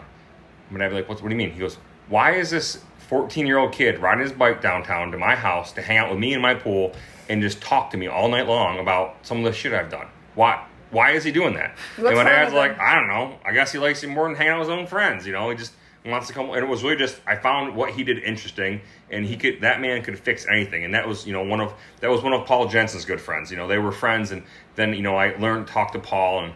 [0.71, 1.53] And I'd be like, what, what do you mean?
[1.53, 1.77] He goes,
[2.09, 5.83] why is this 14 year old kid riding his bike downtown to my house to
[5.83, 6.93] hang out with me in my pool
[7.29, 10.07] and just talk to me all night long about some of the shit I've done?
[10.35, 10.65] Why?
[10.91, 11.77] Why is he doing that?
[11.97, 12.79] What's and my dad's like.
[12.79, 13.39] I don't know.
[13.45, 15.27] I guess he likes it more than hanging out with his own friends.
[15.27, 15.73] You know, he just
[16.05, 16.49] wants to come.
[16.51, 19.81] And it was really just I found what he did interesting, and he could that
[19.81, 20.85] man could fix anything.
[20.85, 23.51] And that was you know one of that was one of Paul Jensen's good friends.
[23.51, 24.43] You know, they were friends, and
[24.77, 26.55] then you know I learned to talk to Paul and.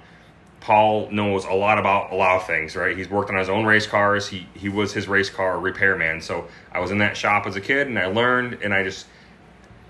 [0.61, 2.97] Paul knows a lot about a lot of things, right?
[2.97, 4.27] He's worked on his own race cars.
[4.29, 6.23] He he was his race car repairman.
[6.23, 9.05] So I was in that shop as a kid, and I learned, and I just,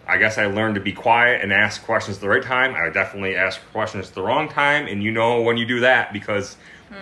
[0.09, 2.75] I guess I learned to be quiet and ask questions at the right time.
[2.75, 6.13] I definitely ask questions at the wrong time, and you know when you do that
[6.13, 6.57] because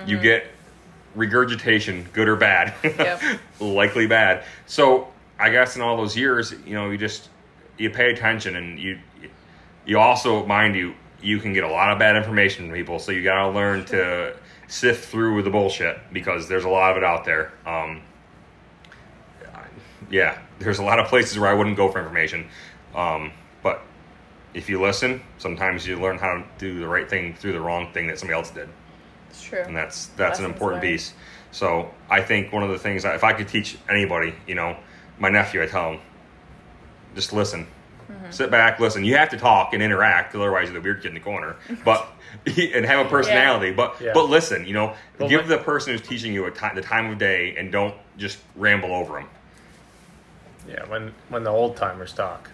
[0.07, 0.23] you mm-hmm.
[0.23, 0.51] get
[1.15, 3.21] regurgitation, good or bad, Yep.
[3.61, 4.45] likely bad.
[4.67, 7.29] So I guess in all those years, you know, you just
[7.79, 8.99] you pay attention, and you
[9.85, 13.13] you also mind you you can get a lot of bad information from people, so
[13.13, 14.35] you got to learn to
[14.69, 17.53] sift through the bullshit because there's a lot of it out there.
[17.67, 18.03] Um,
[20.11, 22.47] yeah, there's a lot of places where I wouldn't go for information,
[22.95, 23.83] um, but
[24.53, 27.91] if you listen, sometimes you learn how to do the right thing through the wrong
[27.93, 28.69] thing that somebody else did
[29.33, 29.59] It's true.
[29.61, 30.93] and that's that's an important learned.
[30.95, 31.15] piece.
[31.51, 34.77] So I think one of the things that if I could teach anybody, you know,
[35.19, 36.01] my nephew, I tell him,
[37.15, 37.67] just listen,
[38.11, 38.31] Mm-hmm.
[38.31, 39.05] sit back, listen.
[39.05, 41.57] You have to talk and interact, otherwise you're the weird kid in the corner.
[41.85, 42.07] But
[42.47, 44.11] and have a personality, but Yeah.
[44.13, 46.83] but listen, you know, Well, give what- the person who's teaching you a ti- the
[46.83, 49.29] time of day, and don't just ramble over them.
[50.69, 52.51] Yeah, when when the old timers talk,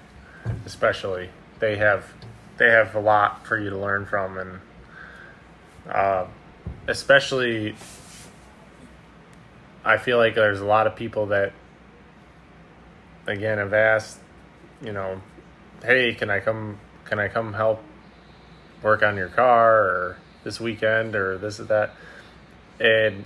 [0.67, 1.29] especially,
[1.61, 2.05] they have
[2.59, 4.61] they have a lot for you to learn from, and
[5.91, 6.27] uh,
[6.89, 7.77] especially,
[9.85, 11.53] I feel like there's a lot of people that,
[13.27, 14.19] again, have asked,
[14.83, 15.21] you know,
[15.85, 16.81] hey, can I come?
[17.05, 17.83] Can I come help
[18.83, 21.95] work on your car or this weekend or this or that?
[22.81, 23.25] And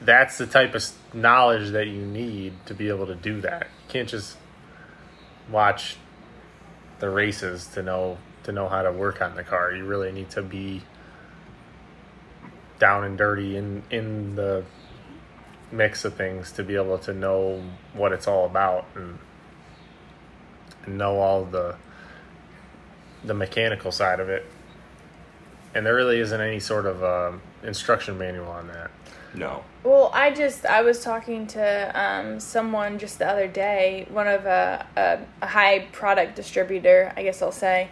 [0.00, 3.68] that's the type of knowledge that you need to be able to do that.
[3.86, 4.36] You can't just
[5.50, 5.96] watch
[6.98, 9.72] the races to know to know how to work on the car.
[9.72, 10.82] You really need to be
[12.82, 14.64] down and dirty in in the
[15.70, 17.62] mix of things to be able to know
[17.94, 19.20] what it's all about and,
[20.84, 21.76] and know all the
[23.22, 24.44] the mechanical side of it.
[25.76, 28.90] And there really isn't any sort of um, instruction manual on that.
[29.32, 31.64] No, Well, I just I was talking to
[31.94, 37.22] um, someone just the other day, one of a, a, a high product distributor, I
[37.22, 37.90] guess I'll say,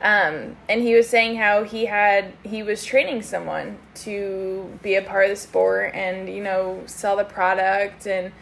[0.00, 5.02] um, and he was saying how he had he was training someone to be a
[5.02, 8.06] part of the sport and you know sell the product.
[8.06, 8.32] And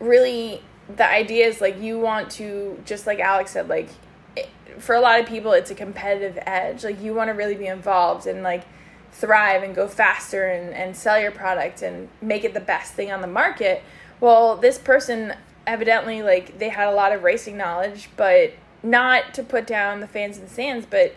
[0.00, 0.62] really
[0.94, 3.88] the idea is like you want to just like Alex said like
[4.36, 6.84] it, for a lot of people it's a competitive edge.
[6.84, 8.64] Like you want to really be involved and like
[9.10, 13.10] thrive and go faster and, and sell your product and make it the best thing
[13.10, 13.82] on the market.
[14.20, 15.34] Well this person
[15.66, 20.06] evidently like they had a lot of racing knowledge but not to put down the
[20.06, 21.14] fans in the stands but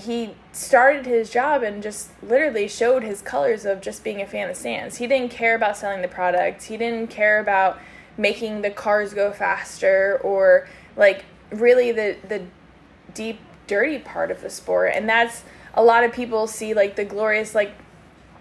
[0.00, 4.48] he started his job and just literally showed his colors of just being a fan
[4.48, 4.96] of stands.
[4.96, 6.64] He didn't care about selling the product.
[6.64, 7.78] He didn't care about
[8.16, 12.42] making the cars go faster or like really the the
[13.14, 15.44] deep dirty part of the sport and that's
[15.74, 17.72] a lot of people see like the glorious like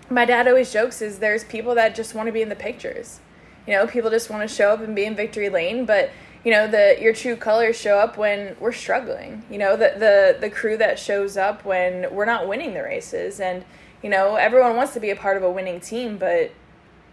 [0.09, 3.19] my dad always jokes is there's people that just want to be in the pictures
[3.67, 6.09] you know people just want to show up and be in victory lane but
[6.43, 10.37] you know the your true colors show up when we're struggling you know the the
[10.39, 13.63] the crew that shows up when we're not winning the races and
[14.01, 16.51] you know everyone wants to be a part of a winning team but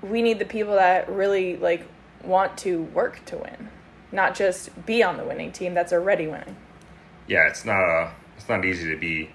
[0.02, 1.86] we need the people that really like
[2.24, 3.68] want to work to win
[4.12, 6.56] not just be on the winning team that's already winning
[7.26, 9.30] Yeah, it's not a it's not easy to be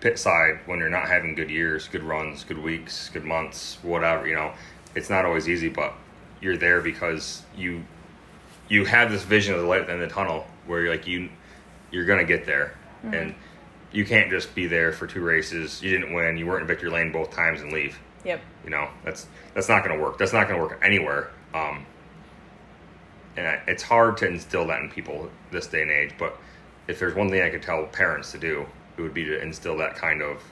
[0.00, 4.26] pit side when you're not having good years, good runs, good weeks, good months, whatever,
[4.26, 4.52] you know.
[4.94, 5.94] It's not always easy, but
[6.40, 7.84] you're there because you
[8.68, 10.90] you have this vision of the light at the end of the tunnel where you're
[10.90, 11.28] like you
[11.90, 12.74] you're gonna get there.
[13.14, 13.34] And
[13.92, 15.82] you can't just be there for two races.
[15.82, 17.98] You didn't win, you weren't in victory lane both times and leave.
[18.24, 20.18] yep You know, that's that's not going to work.
[20.18, 21.30] That's not going to work anywhere.
[21.54, 21.86] Um,
[23.36, 26.12] and I, it's hard to instill that in people this day and age.
[26.18, 26.36] But
[26.88, 29.76] if there's one thing I could tell parents to do, it would be to instill
[29.78, 30.42] that kind of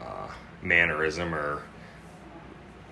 [0.00, 0.28] uh,
[0.62, 1.62] mannerism or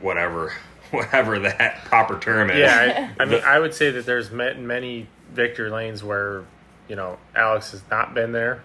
[0.00, 0.52] whatever,
[0.96, 2.58] whatever that proper term is.
[2.58, 6.44] Yeah, I, I mean, I would say that there's ma- many victory lanes where,
[6.88, 8.62] you know, Alex has not been there.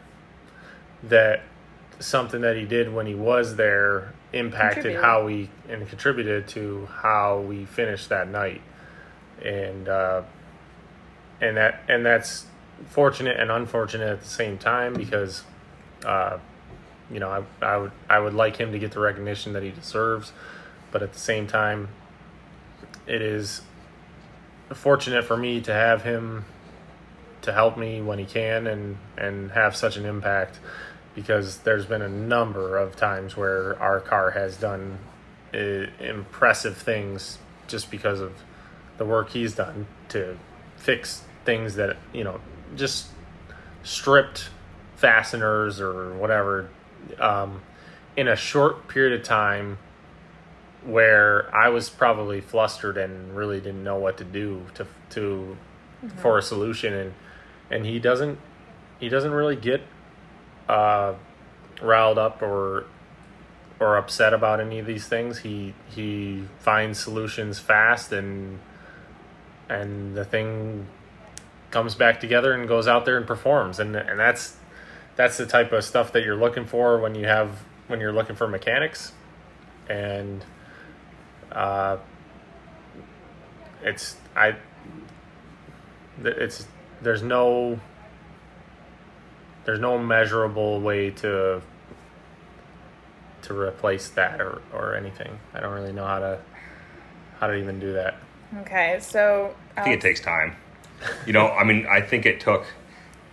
[1.04, 1.44] That
[2.00, 7.40] something that he did when he was there impacted how we and contributed to how
[7.40, 8.62] we finished that night,
[9.44, 10.24] and uh,
[11.42, 12.48] and that and that's
[12.88, 15.44] fortunate and unfortunate at the same time because,
[16.06, 16.38] uh,
[17.12, 17.30] you know,
[17.62, 20.32] I, I would I would like him to get the recognition that he deserves,
[20.92, 21.90] but at the same time,
[23.08, 23.62] it is
[24.74, 26.46] fortunate for me to have him
[27.41, 30.60] to help me when he can and and have such an impact
[31.13, 34.98] because there's been a number of times where our car has done
[35.54, 37.38] uh, impressive things
[37.68, 38.34] just because of
[38.98, 40.38] the work he's done to
[40.76, 42.39] fix things that you know
[42.76, 43.08] just
[43.84, 44.50] stripped
[44.96, 46.70] fasteners or whatever
[47.20, 47.62] um,
[48.18, 49.78] in a short period of time
[50.86, 55.58] where I was probably flustered and really didn't know what to do to to
[56.17, 56.93] for a solution.
[56.93, 57.13] And
[57.71, 58.39] and he doesn't
[59.00, 59.82] he doesn't really get
[60.69, 61.15] uh,
[61.82, 62.86] riled up or
[63.80, 65.39] or upset about any of these things.
[65.39, 68.60] He he finds solutions fast and
[69.67, 70.88] and the thing
[71.71, 73.80] comes back together and goes out there and performs.
[73.80, 74.56] And and that's
[75.15, 78.36] that's the type of stuff that you're looking for when you have when you're looking
[78.36, 79.13] for mechanics.
[79.89, 80.43] And
[81.56, 81.98] uh,
[83.82, 84.56] it's I
[86.24, 86.68] it's
[87.02, 87.80] there's no
[89.63, 91.62] there's no measurable way to
[93.44, 95.39] to replace that or, or anything.
[95.54, 96.39] I don't really know how to
[97.39, 98.15] how to even do that.
[98.62, 100.56] okay so I think it takes time.
[101.26, 102.65] You know, I mean, I think it took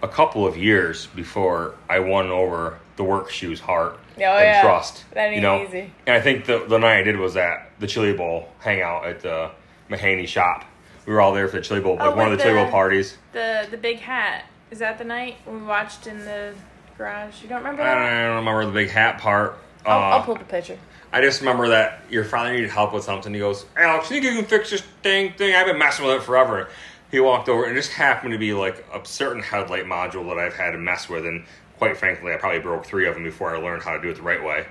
[0.03, 4.63] a couple of years before I won over the work shoes heart Oh, and yeah.
[4.63, 5.05] trust.
[5.13, 5.91] That ain't you know, easy.
[6.07, 9.21] and I think the the night I did was at the Chili Bowl hangout at
[9.21, 9.51] the
[9.91, 10.65] Mahaney shop.
[11.07, 12.63] We were all there for the Chili Bowl, like Oh, one of with the Chili
[12.63, 13.17] Bowl parties.
[13.33, 16.55] the the big hat is that the night we watched in the
[16.99, 19.59] garage you don't remember I that don't remember the big hat part.
[19.85, 20.79] I'll, Uh, I'll pull the picture
[21.13, 23.35] I just remember that your father needed help with something.
[23.35, 25.55] He goes, Alex, you think you can fix this dang thing?
[25.55, 26.69] I've been messing with it forever.
[27.11, 30.39] He walked over and it just happened to be like a certain headlight module that
[30.39, 31.27] I've had to mess with.
[31.27, 31.45] And
[31.79, 34.17] quite frankly, I probably broke three of them before I learned how to do it
[34.17, 34.67] the right way.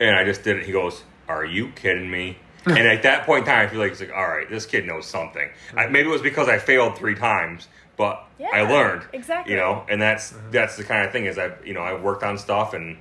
[0.00, 0.66] And I just did it.
[0.66, 2.38] He goes, Are you kidding me?
[2.66, 4.86] and at that point in time, I feel like it's like, all right, this kid
[4.86, 5.48] knows something.
[5.76, 9.04] I, maybe it was because I failed three times, but I learned.
[9.12, 9.52] exactly.
[9.52, 12.24] You know, and that's that's the kind of thing is I you know I worked
[12.24, 12.98] on stuff and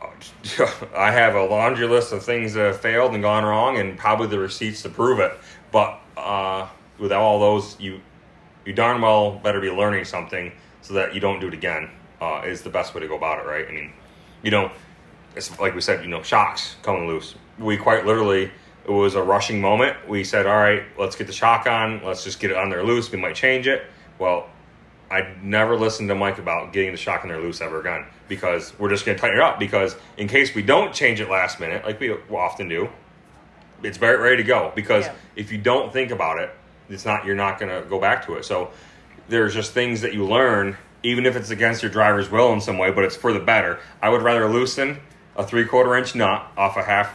[0.94, 4.26] I have a laundry list of things that have failed and gone wrong, and probably
[4.28, 5.32] the receipts to prove it.
[5.72, 8.00] But uh, with all those, you
[8.64, 10.52] you darn well better be learning something
[10.82, 11.90] so that you don't do it again.
[12.20, 13.66] Uh, is the best way to go about it, right?
[13.68, 13.92] I mean,
[14.42, 14.70] you know,
[15.34, 17.34] it's like we said, you know, shocks coming loose.
[17.58, 18.50] We quite literally,
[18.86, 19.96] it was a rushing moment.
[20.08, 22.02] We said, all right, let's get the shock on.
[22.04, 23.12] Let's just get it on there loose.
[23.12, 23.84] We might change it.
[24.18, 24.48] Well,
[25.10, 28.72] I never listened to Mike about getting the shock on there loose ever again because
[28.78, 31.60] we're just going to tighten it up because in case we don't change it last
[31.60, 32.88] minute, like we often do,
[33.82, 34.72] it's very ready to go.
[34.74, 35.14] Because Yeah.
[35.36, 36.50] if you don't think about it,
[36.88, 38.44] it's not you're not going to go back to it.
[38.46, 38.70] So
[39.28, 40.76] there's just things that you learn,
[41.06, 43.78] even if it's against your driver's will in some way, but it's for the better.
[44.02, 44.98] I would rather loosen
[45.36, 47.12] a three quarter inch nut off a half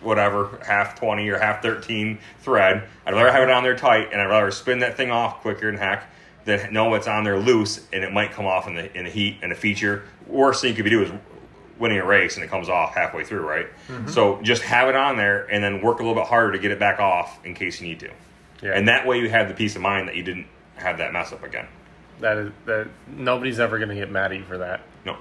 [0.00, 4.20] whatever half 20 or half 13 thread i'd rather have it on there tight and
[4.20, 6.04] i'd rather spin that thing off quicker than heck
[6.44, 9.10] than know it's on there loose and it might come off in the in the
[9.10, 11.10] heat and a feature worst thing you could do is
[11.78, 14.06] winning a race and it comes off halfway through right mm-hmm.
[14.08, 16.70] so just have it on there and then work a little bit harder to get
[16.70, 18.10] it back off in case you need to
[18.62, 18.72] Yeah.
[18.72, 21.32] and that way you have the peace of mind that you didn't have that mess
[21.32, 21.66] up again.
[22.24, 24.80] That is that nobody's ever going to get mad at you for that.
[25.04, 25.18] No,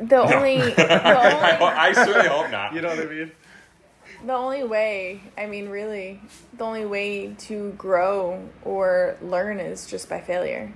[0.00, 2.74] The only the I, only I certainly hope not.
[2.74, 3.30] You know what I mean?
[4.26, 6.20] the only way, I mean really,
[6.52, 10.72] the only way to grow or learn is just by failure.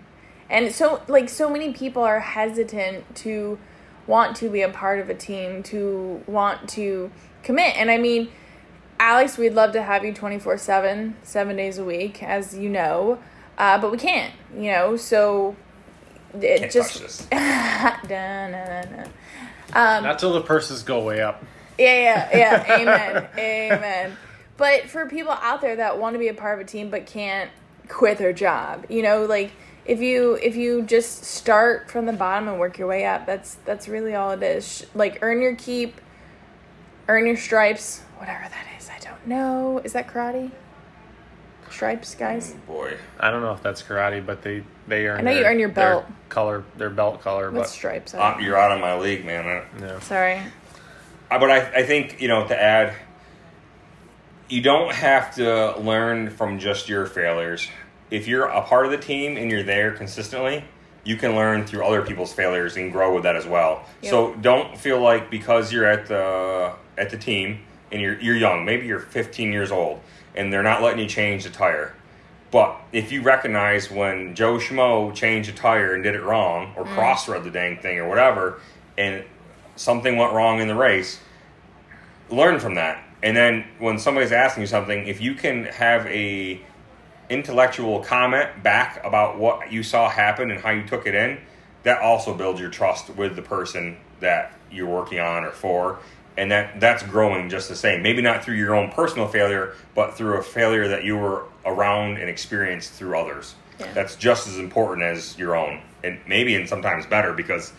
[0.48, 3.58] And so like so many people are hesitant to
[4.06, 7.10] want to be a part of a team, to want to
[7.42, 7.76] commit.
[7.76, 8.28] And I mean,
[9.00, 13.18] Alex, we'd love to have you 24 7, seven days a week, as you know,
[13.58, 15.56] uh, but we can't, you know, so
[16.34, 16.92] it Can't just.
[16.94, 17.26] touch this.
[17.30, 19.04] Da-na-na-na.
[19.74, 21.44] Um, Not till the purses go way up.
[21.78, 22.76] yeah, yeah, yeah.
[22.80, 23.28] Amen.
[23.38, 24.16] Amen.
[24.56, 27.06] But for people out there that want to be a part of a team but
[27.06, 27.50] can't
[27.88, 29.52] quit their job, you know, like
[29.84, 33.56] if you if you just start from the bottom and work your way up, that's
[33.64, 34.86] that's really all it is.
[34.94, 36.00] Like earn your keep,
[37.08, 38.88] earn your stripes, whatever that is.
[38.90, 39.80] I don't know.
[39.82, 40.50] Is that karate?
[41.72, 42.52] Stripes, guys.
[42.66, 45.18] Boy, I don't know if that's karate, but they they earn.
[45.18, 46.06] I know you their- earn your their belt.
[46.28, 47.50] color, their belt color.
[47.50, 48.14] What's But stripes?
[48.14, 49.46] I you're out of my league, man.
[49.46, 49.98] I- no.
[50.00, 50.40] Sorry.
[51.30, 52.94] Uh, but I, I think you know to add
[54.48, 57.68] you don't have to learn from just your failures
[58.10, 60.62] if you're a part of the team and you're there consistently
[61.04, 64.10] you can learn through other people's failures and grow with that as well Yep.
[64.10, 67.60] so don't feel like because you're at the at the team
[67.90, 70.00] and you're, you're young maybe you're 15 years old
[70.34, 71.94] and they're not letting you change the tire
[72.52, 76.84] but if you recognize when Joe Schmo changed a tire and did it wrong, or
[76.84, 76.94] mm.
[76.94, 78.60] cross-thread the dang thing, or whatever,
[78.98, 79.24] and
[79.74, 81.18] something went wrong in the race,
[82.28, 83.02] learn from that.
[83.22, 86.60] And then when somebody's asking you something, if you can have a
[87.30, 91.38] intellectual comment back about what you saw happen and how you took it in,
[91.84, 96.00] that also builds your trust with the person that you're working on or for.
[96.36, 98.02] And that that's growing just the same.
[98.02, 102.16] Maybe not through your own personal failure, but through a failure that you were around
[102.16, 103.54] and experienced through others.
[103.78, 103.92] Yeah.
[103.92, 107.72] That's just as important as your own, and maybe and sometimes better because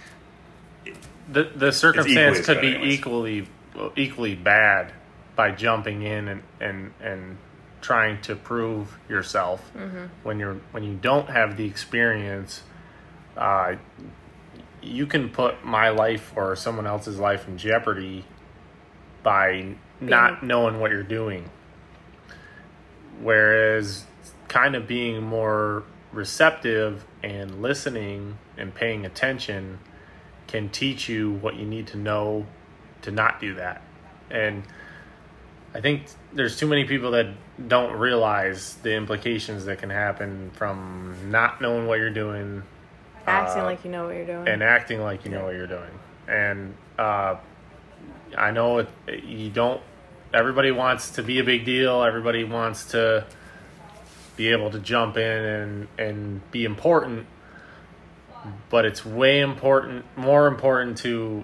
[1.32, 2.94] The the circumstance could be anyways.
[2.94, 3.48] equally
[3.96, 4.92] equally bad
[5.36, 7.38] by jumping in and and and
[7.82, 9.62] trying to prove yourself
[10.24, 12.62] when you're when you don't have the experience.
[13.36, 13.76] Uh,
[14.82, 18.26] you can put my life or someone else's life in jeopardy
[19.24, 21.50] by not knowing what you're doing.
[23.22, 24.06] Whereas,
[24.48, 29.80] kind of being more receptive and listening and paying attention
[30.48, 32.46] can teach you what you need to know
[33.02, 33.82] to not do that.
[34.30, 34.64] And
[35.74, 36.04] I think
[36.34, 37.28] there's too many people that
[37.68, 42.64] don't realize the implications that can happen from not knowing what you're doing
[43.26, 44.48] Acting Uh, like you know what you're doing.
[44.48, 46.00] and acting like you know what you're doing.
[46.28, 47.36] And uh,
[48.38, 48.90] I know it,
[49.24, 49.82] you don't.
[50.34, 52.04] Everybody wants to be a big deal.
[52.04, 53.26] Everybody wants to
[54.36, 57.28] be able to jump in and and be important.
[58.70, 61.44] But it's way important, more important to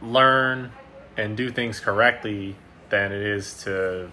[0.00, 0.72] learn
[1.16, 2.56] and do things correctly
[2.88, 4.10] than it is to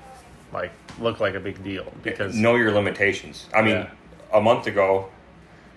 [0.51, 3.47] like look like a big deal because know your limitations.
[3.54, 3.89] I mean, Yeah.
[4.32, 5.10] a month ago,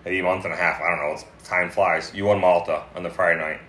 [0.05, 2.13] maybe a month and a half, I don't know, it's, time flies.
[2.15, 3.61] You won Malta on the Friday night,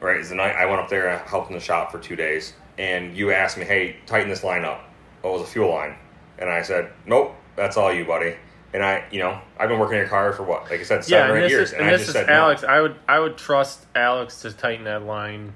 [0.00, 0.16] right?
[0.18, 2.52] It's the night I went up there and helped in the shop for two days,
[2.76, 4.84] and you asked me, hey, tighten this line up.
[5.22, 5.96] What was a fuel line?
[6.38, 8.36] And I said, nope, that's all you, buddy.
[8.72, 11.04] And I, you know, I've been working in your car for what, like I said,
[11.04, 12.34] seven yeah, or eight years, is, and, and I this just is said, no.
[12.34, 12.64] Alex.
[12.64, 15.54] I would I would trust Alex to tighten that line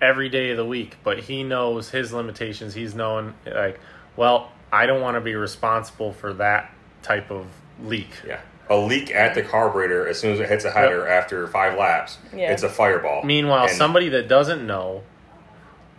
[0.00, 2.74] every day of the week, but he knows his limitations.
[2.74, 3.78] He's known like,
[4.16, 6.72] well, I don't want to be responsible for that
[7.02, 7.46] type of
[7.82, 8.10] leak.
[8.26, 8.40] Yeah.
[8.68, 12.18] A leak at the carburetor as soon as it hits a header after five laps,
[12.34, 12.50] Yeah.
[12.52, 13.22] it's a fireball.
[13.22, 15.02] Meanwhile, And- somebody that doesn't know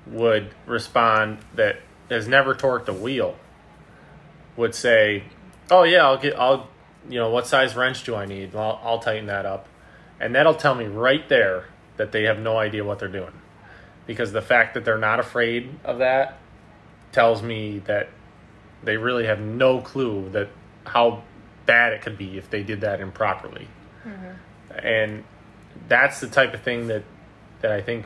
[0.06, 1.78] would respond that
[2.10, 3.36] has never torqued a wheel
[4.56, 5.24] would say,
[5.70, 6.68] "Oh yeah, I'll get I'll
[7.10, 8.56] you know what size wrench do I need?
[8.56, 9.68] I'll, I'll tighten that up,"
[10.20, 11.66] and that'll tell me right there
[11.98, 13.34] that they have no idea what they're doing
[14.06, 16.38] because the fact that they're not afraid of that
[17.12, 18.10] tells me that
[18.84, 20.48] they really have no clue that
[20.86, 21.24] how
[21.68, 23.68] bad it could be if they did that improperly
[24.84, 25.24] and
[25.88, 27.04] that's the type of thing that
[27.62, 28.06] that I think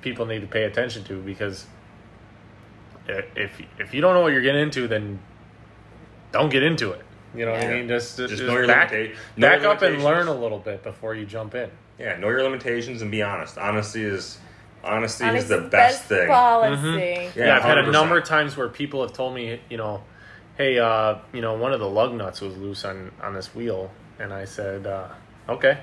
[0.00, 1.66] people need to pay attention to because
[3.08, 5.18] if if you don't know what you're getting into, then
[6.32, 7.04] don't get into it.
[7.34, 7.88] You know what I mean?
[7.88, 10.58] Just just, Just know your back, limita- know back your up and learn a little
[10.58, 11.70] bit before you jump in.
[11.98, 13.58] Yeah, know your limitations and be honest.
[13.58, 14.38] Honesty is
[14.84, 16.28] honesty And is the best, thing.
[16.28, 16.82] policy.
[16.82, 17.38] Mm-hmm.
[17.38, 20.02] Yeah, I've had a number of times where people have told me, you know,
[20.56, 23.90] hey, uh, you know, one of the lug nuts was loose on on this wheel,
[24.18, 25.08] and I said, uh,
[25.48, 25.80] okay.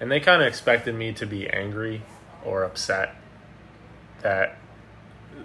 [0.00, 2.02] And they kind of expected me to be angry
[2.44, 3.14] or upset
[4.22, 4.58] that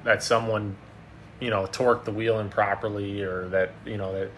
[0.03, 0.75] that someone
[1.39, 4.31] you know, torqued the wheel improperly or that, you know, that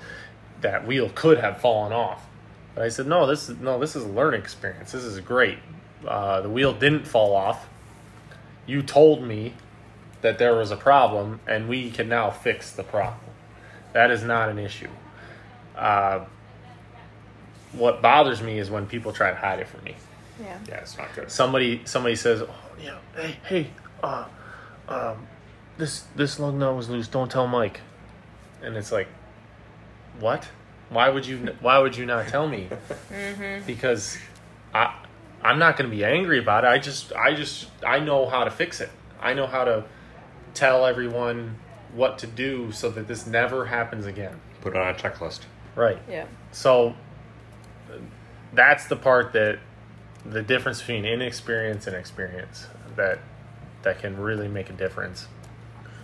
[0.62, 2.28] that wheel could have fallen off.
[2.76, 4.92] But I said, no, this is no, this is a learning experience.
[4.92, 5.58] This is great.
[6.08, 7.68] Uh, the wheel didn't fall off.
[8.66, 9.54] You told me
[10.22, 13.31] that there was a problem, and we can now fix the problem.
[13.94, 14.90] That is not an issue.
[15.76, 16.26] Uh,
[17.74, 19.96] what bothers me is when people try to hide it from me.
[20.42, 20.58] Yeah.
[20.68, 21.32] Yeah, it's not good.
[21.32, 23.68] Somebody somebody says, "Oh, yeah, hey, hey,
[24.04, 24.26] uh,
[24.88, 25.28] um,
[25.78, 27.08] this this lug nut was loose.
[27.08, 27.82] Don't tell Mike."
[28.64, 29.08] And it's like,
[30.20, 30.48] what?
[30.90, 31.56] Why would you?
[31.62, 32.70] Why would you not tell me?
[33.66, 34.18] Because
[34.74, 34.94] I
[35.44, 36.68] I'm not going to be angry about it.
[36.68, 38.90] I just I just I know how to fix it.
[39.22, 39.86] I know how to
[40.54, 41.58] tell everyone
[41.94, 44.40] what to do so that this never happens again.
[44.62, 45.42] Put it on a checklist.
[45.76, 46.00] Right.
[46.10, 46.26] Yeah.
[46.52, 46.96] So
[48.54, 49.60] that's the part that
[50.26, 53.20] the difference between inexperience and experience that
[53.84, 55.28] that can really make a difference.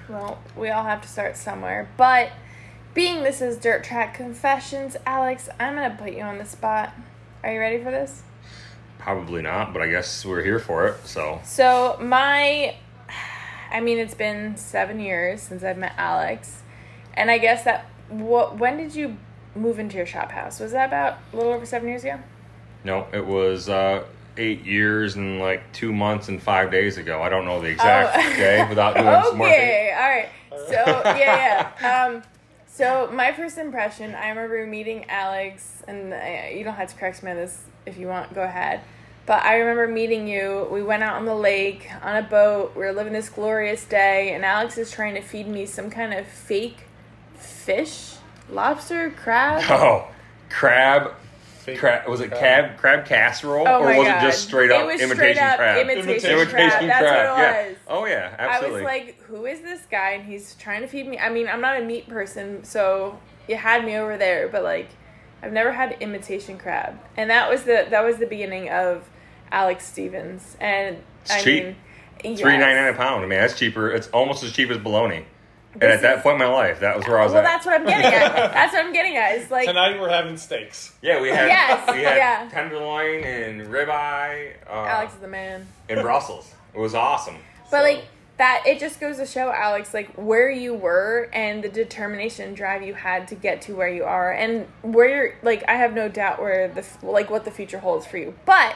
[0.09, 1.89] Well, we all have to start somewhere.
[1.97, 2.31] But
[2.93, 6.93] being this is Dirt Track Confessions, Alex, I'm going to put you on the spot.
[7.43, 8.23] Are you ready for this?
[8.97, 11.05] Probably not, but I guess we're here for it.
[11.05, 12.75] So So, my.
[13.71, 16.61] I mean, it's been seven years since I've met Alex.
[17.13, 17.85] And I guess that.
[18.09, 19.17] What, when did you
[19.55, 20.59] move into your shop house?
[20.61, 22.19] Was that about a little over seven years ago?
[22.83, 24.03] no, it was uh,
[24.37, 27.21] eight years and like two months and five days ago.
[27.21, 28.37] I don't know the exact Oh.
[28.37, 29.47] day without doing some more.
[29.51, 30.29] okay, all right.
[30.69, 32.05] So yeah, yeah.
[32.05, 32.23] Um,
[32.67, 36.17] so my first impression, I remember meeting Alex, and uh,
[36.55, 38.33] you don't have to correct me on this if you want.
[38.33, 38.81] Go ahead.
[39.27, 40.67] But I remember meeting you.
[40.71, 42.71] We went out on the lake on a boat.
[42.75, 46.13] We were living this glorious day, and Alex is trying to feed me some kind
[46.13, 46.85] of fake
[47.35, 48.15] fish,
[48.49, 49.63] lobster, crab.
[49.69, 50.07] Oh,
[50.49, 51.11] crab.
[51.77, 52.77] Crab, was it crab.
[52.77, 54.23] crab crab casserole Oh or my was God.
[54.23, 55.77] it just straight It up was imitation straight up crab?
[55.89, 56.71] imitation Imitation crab.
[56.71, 57.67] That's what it yeah.
[57.67, 57.77] was.
[57.89, 58.79] Oh yeah, absolutely.
[58.79, 60.11] I was like, who is this guy?
[60.11, 61.19] And he's trying to feed me.
[61.19, 63.19] I mean, I'm not a meat person, so
[63.49, 64.87] you had me over there, but like,
[65.43, 69.03] I've never had imitation crab, and that was the that was the beginning of
[69.51, 71.63] Alex Stevens, and It's I cheap.
[72.23, 73.23] mean, Three ninety nine a pound.
[73.23, 73.89] I mean, that's cheaper.
[73.91, 75.25] It's almost as cheap as bologna.
[75.73, 77.45] And This at that point in my life, that was where I was Well, at.
[77.45, 78.33] that's what I'm getting at.
[78.53, 79.33] That's what I'm getting at.
[79.35, 80.95] It's like, Tonight we're having steaks.
[81.03, 82.49] yeah, we had Yes, we had yeah.
[82.51, 85.67] tenderloin and ribeye uh, Alex is the man.
[85.89, 86.51] in Brussels.
[86.73, 87.35] It was awesome.
[87.69, 88.05] But So, like
[88.37, 92.81] that, it just goes to show, Alex, like where you were and the determination drive
[92.81, 95.35] you had to get to where you are, and where you're.
[95.43, 98.33] Like, I have no doubt where the like what the future holds for you.
[98.45, 98.75] But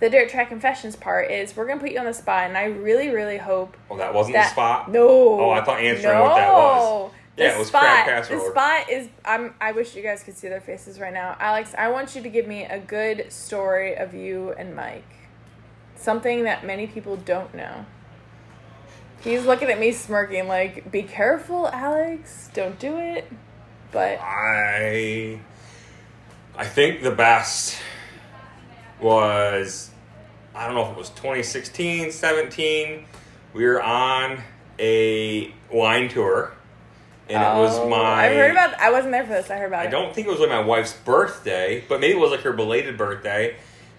[0.00, 2.64] the dirt track confessions part is we're gonna put you on the spot, and I
[2.64, 4.90] really, really hope oh, that wasn't that the spot.
[4.90, 5.08] No.
[5.08, 7.10] Oh, I thought answering what that was.
[7.36, 8.28] The Yeah, it was spot.
[8.28, 9.08] the spot is.
[9.24, 9.54] I'm.
[9.60, 11.36] I wish you guys could see their faces right now.
[11.40, 15.04] Alex, I want you to give me a good story of you and Mike.
[15.96, 17.86] Something that many people don't know.
[19.20, 22.50] He's looking at me smirking, like, "Be careful, Alex.
[22.54, 23.30] Don't do it."
[23.90, 25.40] But I
[26.56, 27.78] I think the best
[29.00, 29.90] was
[30.54, 33.04] I don't know if it was 2016, 17.
[33.54, 34.40] We were on
[34.78, 36.52] a wine tour,
[37.28, 37.96] and it was Oh, my.
[38.26, 38.74] I've heard about.
[38.80, 39.50] I wasn't there for this.
[39.50, 39.84] I heard about it.
[39.84, 39.90] I it.
[39.90, 42.96] don't think it was like my wife's birthday, but maybe it was like her belated
[42.98, 43.56] birthday.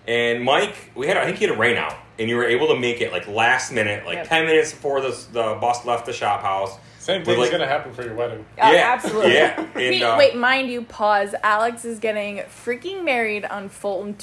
[0.08, 2.68] And Mike, we had I think he had a rain out, and you were able
[2.68, 4.28] to make it like last minute, like Yep.
[4.30, 6.78] ten minutes before the the bus left the shop house.
[7.00, 8.46] Same thing's like- gonna happen for your wedding.
[8.62, 9.34] Oh, Yeah, absolutely.
[9.34, 11.34] yeah, and, He- uh, wait, mind you, pause.
[11.44, 14.16] Alex is getting freaking married on Fulton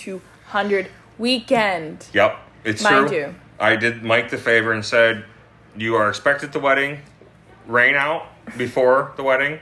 [0.50, 0.88] 200
[1.18, 2.06] weekend.
[2.12, 3.16] Yep, it's Mind true.
[3.16, 3.34] you.
[3.58, 5.24] I did Mike the favor and said,
[5.76, 7.00] "You are expected the wedding,
[7.66, 8.26] rain out
[8.56, 9.58] before the wedding.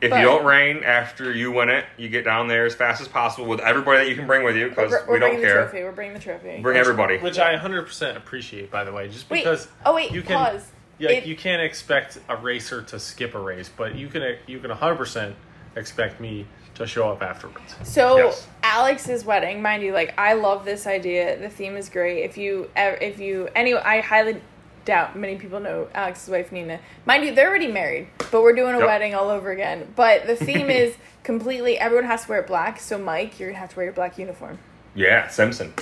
[0.00, 3.00] If But- you don't rain after you win it, you get down there as fast
[3.00, 5.28] as possible with everybody that you can bring with you because We're, we're we don't
[5.30, 5.62] bringing the care.
[5.62, 5.82] trophy.
[5.84, 6.58] We're bringing the trophy.
[6.60, 7.16] Bring everybody.
[7.18, 9.38] Which I 100% appreciate, by the way, just Wait.
[9.44, 10.12] because oh wait.
[10.12, 10.70] you can, pause.
[10.98, 14.58] Yeah, It- you can't expect a racer to skip a race, but you can you
[14.60, 15.34] can 100%
[15.76, 16.46] expect me
[16.76, 17.74] to show up afterwards.
[17.84, 18.46] So Yes.
[18.62, 21.38] Alex's wedding, mind you, like I love this idea.
[21.38, 22.22] The theme is great.
[22.24, 24.40] If you, if you, anyway, I highly
[24.84, 26.78] doubt many people know Alex's wife Nina.
[27.06, 28.86] Mind you, they're already married, but we're doing a Yep.
[28.86, 29.92] wedding all over again.
[29.96, 31.78] But the theme is completely.
[31.78, 32.78] Everyone has to wear black.
[32.80, 34.58] So Mike, you're gonna have to wear your black uniform.
[34.94, 35.74] Yeah, Simpson.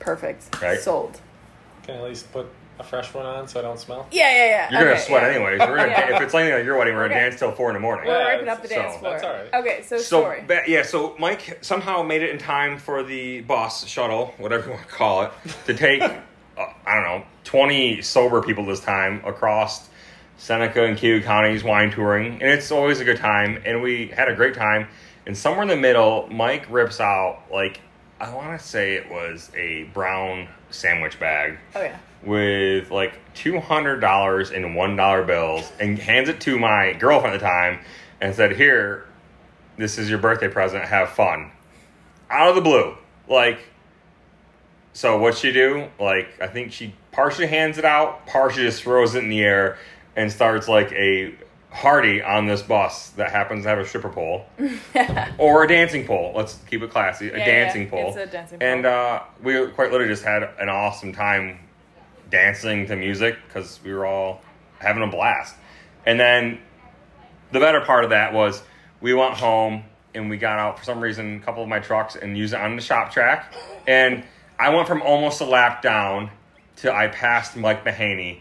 [0.00, 0.60] Perfect.
[0.60, 0.78] Right.
[0.80, 1.20] Sold.
[1.84, 2.46] Can I at least put
[2.78, 4.06] a fresh one on so I don't smell?
[4.10, 4.70] Yeah, yeah, yeah.
[4.70, 5.28] You're gonna sweat yeah.
[5.30, 5.58] anyways.
[5.60, 6.16] We're gonna, Yeah.
[6.16, 7.28] If it's anything like your wedding, we're gonna Okay.
[7.30, 8.06] dance till four in the morning.
[8.06, 9.12] We're Yeah, ripping up the so dance floor.
[9.12, 9.54] that's all right.
[9.54, 10.44] Okay, so, So story.
[10.46, 14.70] ba- yeah, so Mike somehow made it in time for the boss shuttle, whatever you
[14.74, 15.30] want to call it,
[15.66, 16.10] to take uh,
[16.86, 19.88] I don't know twenty sober people this time across
[20.36, 23.60] Seneca and Kew counties wine touring, and it's always a good time.
[23.64, 24.88] And we had a great time.
[25.26, 27.80] And somewhere in the middle, Mike rips out like
[28.20, 31.96] I want to say it was a brown sandwich bag Oh yeah.
[32.28, 37.34] With like two hundred dollars in one dollar bills, and hands it to my girlfriend
[37.34, 37.80] at the time,
[38.20, 39.06] and said, "Here,
[39.76, 40.84] this is your birthday present.
[40.84, 41.50] Have fun."
[42.30, 42.94] Out of the blue,
[43.28, 43.58] like.
[44.92, 45.88] So what she do?
[46.00, 49.78] Like I think she partially hands it out, partially just throws it in the air,
[50.16, 51.34] and starts like a
[51.70, 54.46] party on this bus that happens to have a stripper pole
[55.38, 56.32] or a dancing pole.
[56.34, 57.28] Let's keep it classy.
[57.30, 58.16] A Yeah, dancing yeah, pole.
[58.16, 61.60] a dancing And uh, we quite literally just had an awesome time
[62.30, 64.42] dancing to music because we were all
[64.78, 65.54] having a blast.
[66.06, 66.58] And then
[67.52, 68.62] the better part of that was
[69.00, 72.16] we went home and we got out for some reason a couple of my trucks
[72.16, 73.54] and used it on the shop track.
[73.86, 74.24] And
[74.58, 76.30] I went from almost a lap down
[76.76, 78.40] to I passed Mike Mahaney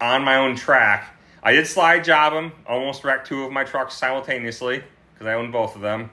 [0.00, 1.14] on my own track.
[1.42, 5.52] I did slide job him, almost wrecked two of my trucks simultaneously because I owned
[5.52, 6.10] both of them.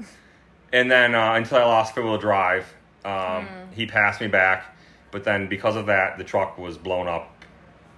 [0.72, 2.72] And then uh, until I lost four wheel drive,
[3.04, 4.73] um, he passed me back.
[5.14, 7.30] But then because of that, the truck was blown up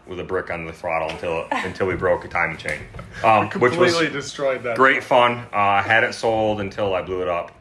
[0.06, 2.82] with a brick on the throttle until until we broke a timing chain,
[3.24, 4.76] um, which was Completely destroyed that.
[4.76, 5.48] great fun.
[5.52, 7.52] Uh, I had it sold until I blew it up,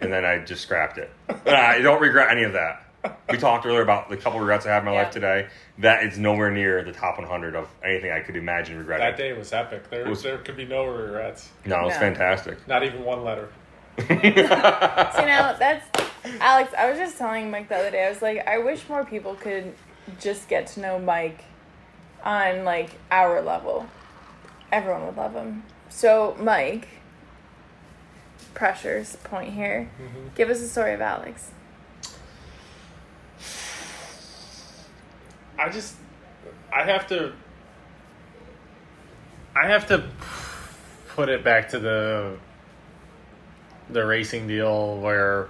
[0.00, 1.10] and then I just scrapped it.
[1.28, 2.78] But I don't regret any of that.
[3.30, 5.02] We talked earlier about the couple regrets I have in my Yeah.
[5.02, 5.48] life today.
[5.78, 9.04] That is nowhere near the top 100 of anything I could imagine regretting.
[9.04, 9.90] That day was epic.
[9.90, 11.50] There, Was- there could be no regrets.
[11.66, 12.00] No, it was No.
[12.00, 12.66] fantastic.
[12.66, 13.48] Not even one letter.
[13.98, 15.86] So know that's
[16.40, 16.72] Alex.
[16.76, 18.06] I was just telling Mike the other day.
[18.06, 19.74] I was like, I wish more people could
[20.20, 21.44] just get to know Mike
[22.24, 23.86] on like our level.
[24.70, 25.64] Everyone would love him.
[25.88, 26.88] So Mike,
[28.54, 29.90] pressures point here.
[30.00, 30.28] Mm-hmm.
[30.34, 31.50] Give us a story of Alex.
[35.58, 35.96] I just,
[36.72, 37.32] I have to,
[39.54, 40.08] I have to
[41.10, 42.36] put it back to the,
[43.92, 45.48] the racing deal where,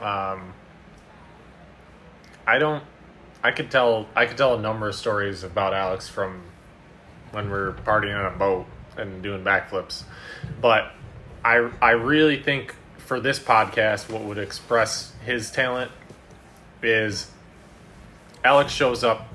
[0.00, 0.52] um,
[2.46, 2.84] I don't,
[3.42, 6.42] I could tell, I could tell a number of stories about Alex from
[7.32, 8.66] when we were partying on a boat
[8.96, 10.04] and doing backflips,
[10.60, 10.92] but
[11.44, 15.90] I, I really think for this podcast, what would express his talent
[16.82, 17.30] is
[18.44, 19.28] Alex shows up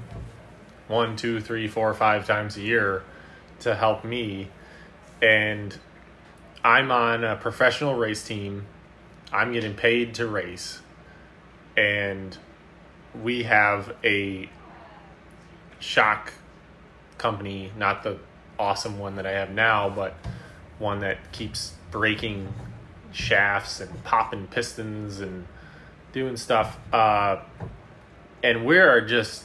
[0.87, 3.03] one, two, three, four, five times a year
[3.61, 4.49] to help me,
[5.21, 5.77] and
[6.65, 8.65] I'm on a professional race team.
[9.31, 10.81] I'm getting paid to race,
[11.77, 12.35] and
[13.21, 14.49] we have a
[15.79, 16.33] shock
[17.19, 18.17] company, not the
[18.57, 20.15] awesome one that I have now, but
[20.79, 22.51] one that keeps breaking
[23.11, 25.45] shafts and popping pistons and
[26.13, 26.79] doing stuff.
[26.91, 27.41] Uh,
[28.41, 29.43] and we are just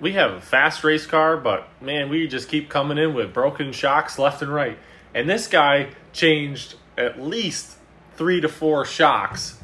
[0.00, 3.70] we have a fast race car, but man, we just keep coming in with broken
[3.70, 4.76] shocks left and right.
[5.14, 7.76] And this guy changed at least
[8.14, 9.58] three to four shocks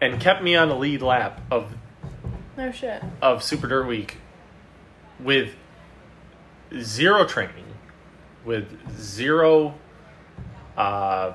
[0.00, 1.74] and kept me on the lead lap of
[2.56, 3.02] No shit.
[3.20, 4.18] of Super Dirt Week
[5.20, 5.54] with
[6.80, 7.64] zero training,
[8.44, 9.74] with zero
[10.76, 11.32] uh,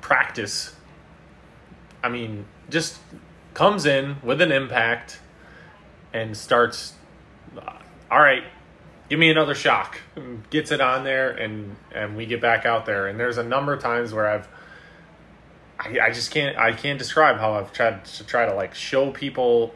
[0.00, 0.74] practice.
[2.02, 2.98] I mean, just
[3.52, 5.20] comes in with an impact
[6.12, 6.94] and starts.
[7.56, 7.78] uh,
[8.10, 8.44] All right,
[9.14, 10.00] give me another shock.
[10.50, 13.06] Gets it on there, and and we get back out there.
[13.06, 14.48] And there's a number of times where I've
[15.78, 19.12] I, I just can't I can't describe how I've tried to try to like show
[19.12, 19.72] people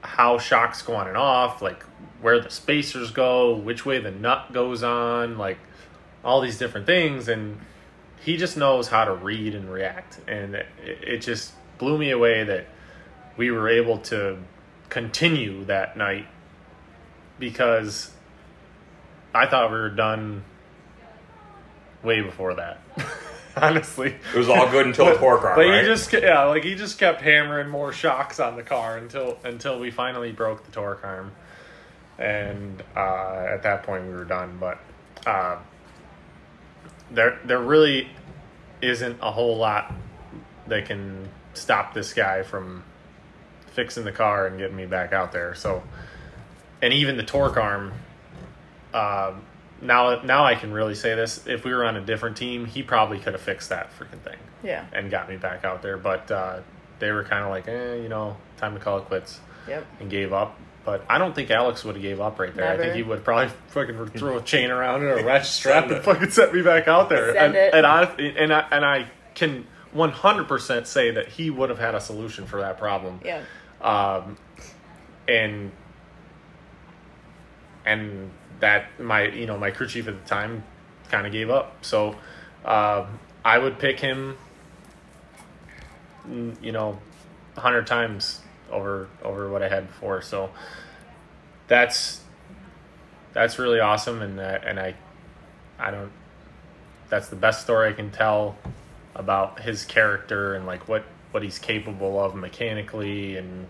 [0.00, 1.82] how shocks go on and off, like
[2.22, 5.58] where the spacers go, which way the nut goes on, like
[6.24, 7.58] all these different things, and
[8.22, 12.44] he just knows how to read and react, and it, it just blew me away
[12.44, 12.66] that
[13.36, 14.38] we were able to
[14.88, 16.26] continue that night
[17.38, 18.10] because
[19.34, 20.44] I thought we were done
[22.02, 22.80] way before that.
[23.56, 25.82] Honestly, It was all good until the torque arm, but right?
[25.82, 29.78] he just yeah, like he just kept hammering more shocks on the car until until
[29.78, 31.30] we finally broke the torque arm,
[32.18, 34.56] and uh, at that point we were done.
[34.58, 34.78] But
[35.24, 35.58] uh,
[37.12, 38.08] there there really
[38.82, 39.94] isn't a whole lot
[40.66, 42.82] that can stop this guy from
[43.68, 45.54] fixing the car and getting me back out there.
[45.54, 45.82] So,
[46.82, 47.92] and even the torque arm.
[48.94, 49.42] Um,
[49.82, 51.46] now, now I can really say this.
[51.46, 54.38] If we were on a different team, he probably could have fixed that freaking thing
[54.62, 54.84] Yeah.
[54.92, 55.96] and got me back out there.
[55.98, 56.60] But uh,
[57.00, 59.84] they were kind of like, eh, you know, time to call it quits Yep.
[60.00, 60.58] and gave up.
[60.84, 62.66] But I don't think Alex would have gave up right there.
[62.68, 62.82] Never.
[62.82, 65.90] I think he would probably fucking throw a chain around it or a ratchet strap
[65.90, 67.32] and fucking set me back out there.
[67.34, 67.74] Send and, it.
[67.74, 72.00] and I and I and I can 100% say that he would have had a
[72.00, 73.20] solution for that problem.
[73.24, 73.42] Yeah.
[73.80, 74.36] Um,
[75.26, 75.72] and
[77.86, 78.30] and
[78.60, 80.64] that my you know my crew chief at the time
[81.10, 81.84] kind of gave up.
[81.84, 82.16] So
[82.64, 84.36] um, I would pick him
[86.28, 86.98] mm, you know,
[87.56, 88.40] hundred times
[88.70, 90.22] over over what I had before.
[90.22, 90.50] So
[91.68, 92.20] that's
[93.32, 94.94] that's really awesome, and uh, and I
[95.78, 96.12] I don't.
[97.08, 98.56] That's the best story I can tell
[99.14, 103.66] about his character and like what what he's capable of mechanically, and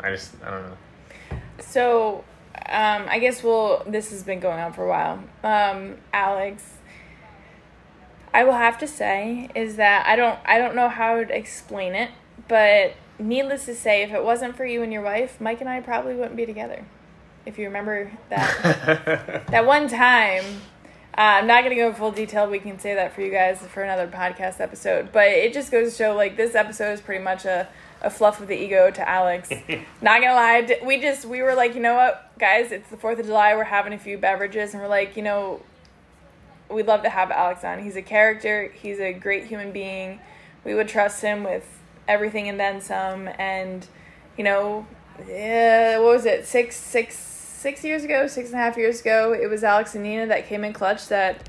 [0.00, 0.76] I just I don't know.
[1.60, 2.24] So,
[2.66, 3.82] um, I guess we'll.
[3.86, 5.22] This has been going on for a while.
[5.42, 6.64] Um, Alex,
[8.32, 10.38] I will have to say is that I don't.
[10.44, 12.10] I don't know how to explain it,
[12.48, 15.80] but needless to say, if it wasn't for you and your wife, Mike and I
[15.80, 16.84] probably wouldn't be together.
[17.46, 20.44] If you remember that that one time.
[21.16, 22.48] Uh, I'm not going to go in full detail.
[22.48, 25.10] We can say that for you guys for another podcast episode.
[25.10, 27.66] But it just goes to show, like, this episode is pretty much a,
[28.02, 29.50] a fluff of the ego to Alex.
[30.02, 30.78] not to lie.
[30.84, 33.54] We just, we were like, you know what, guys, it's the 4th of July.
[33.54, 34.72] We're having a few beverages.
[34.72, 35.62] And we're like, you know,
[36.70, 37.82] we'd love to have Alex on.
[37.82, 40.20] He's a character, he's a great human being.
[40.64, 41.66] We would trust him with
[42.06, 43.28] everything and then some.
[43.38, 43.86] And,
[44.36, 44.86] you know,
[45.26, 49.32] yeah, what was it, six, six, six years ago, six and a half years ago,
[49.32, 51.48] it was Alex and Nina that came in clutch that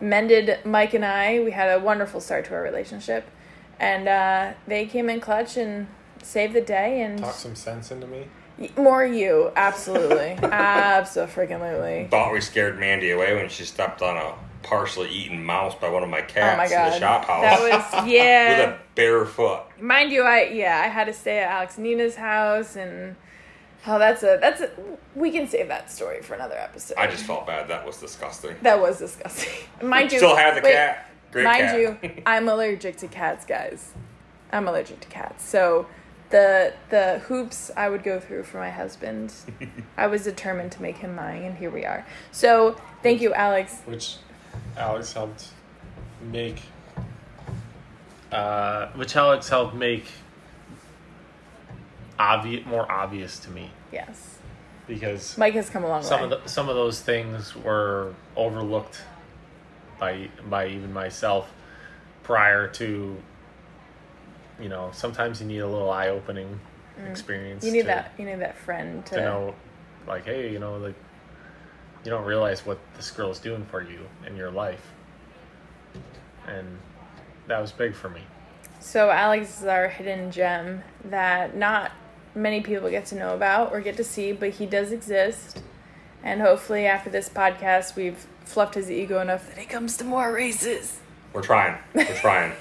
[0.00, 1.40] mended Mike and I.
[1.40, 3.30] We had a wonderful start to our relationship.
[3.78, 5.86] And uh, they came in clutch and
[6.22, 7.02] saved the day.
[7.02, 8.26] And Talk some sense into me.
[8.76, 10.38] more you, absolutely.
[10.42, 12.08] Absolutely.
[12.10, 16.02] Thought we scared Mandy away when she stepped on a partially eaten mouse by one
[16.02, 18.58] of my Oh cats my in the shop house That was yeah.
[18.58, 19.62] with a bare foot.
[19.80, 23.14] Mind you, I yeah, I had to stay at Alex Nina's house, and
[23.86, 24.70] oh, that's a that's a
[25.14, 26.96] we can save that story for another episode.
[26.98, 27.68] I just felt bad.
[27.68, 28.56] That was disgusting.
[28.62, 29.52] that was disgusting.
[29.82, 31.10] Mind you, Still have the wait, cat.
[31.36, 31.80] Great mind cat.
[31.80, 33.92] you, I'm allergic to cats, guys.
[34.52, 35.86] I'm allergic to cats, so
[36.30, 39.32] the the hoops I would go through for my husband,
[39.96, 42.06] I was determined to make him mine, and here we are.
[42.32, 43.80] So thank you, Alex.
[43.86, 44.16] which
[44.76, 45.48] Alex helped
[46.32, 46.62] make.
[48.32, 50.06] Uh, which Alex helped make
[52.18, 54.38] obvious, more obvious to me Yes,
[54.86, 56.34] because Mike has come a long some way.
[56.34, 59.00] of the, some of those things were overlooked
[59.98, 61.52] by by even myself
[62.22, 63.16] prior to.
[64.60, 66.58] You know, sometimes you need a little eye opening
[67.10, 67.62] experience.
[67.62, 67.66] Mm.
[67.66, 68.12] you need to, that.
[68.18, 69.54] You need that friend to, to know,
[70.06, 70.94] like, hey, you know, like,
[72.04, 74.92] you don't realize what this girl is doing for you in your life,
[76.46, 76.78] and
[77.48, 78.22] that was big for me.
[78.80, 81.92] So Alex is our hidden gem that not
[82.34, 85.62] many people get to know about or get to see, but he does exist.
[86.22, 90.32] And hopefully after this podcast we've fluffed his ego enough that he comes to more
[90.32, 90.98] races.
[91.32, 91.76] We're trying.
[91.94, 92.52] We're trying.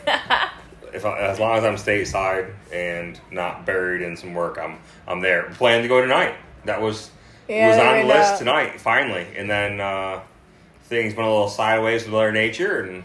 [0.94, 4.78] if I, as long as I'm stateside and not buried in some work, I'm
[5.08, 5.44] I'm there.
[5.54, 6.36] Plan to go tonight.
[6.66, 7.10] That was
[7.48, 8.40] Yeah, was on the list go.
[8.40, 10.22] tonight finally, and then uh,
[10.84, 13.04] things went a little sideways with Mother Nature, and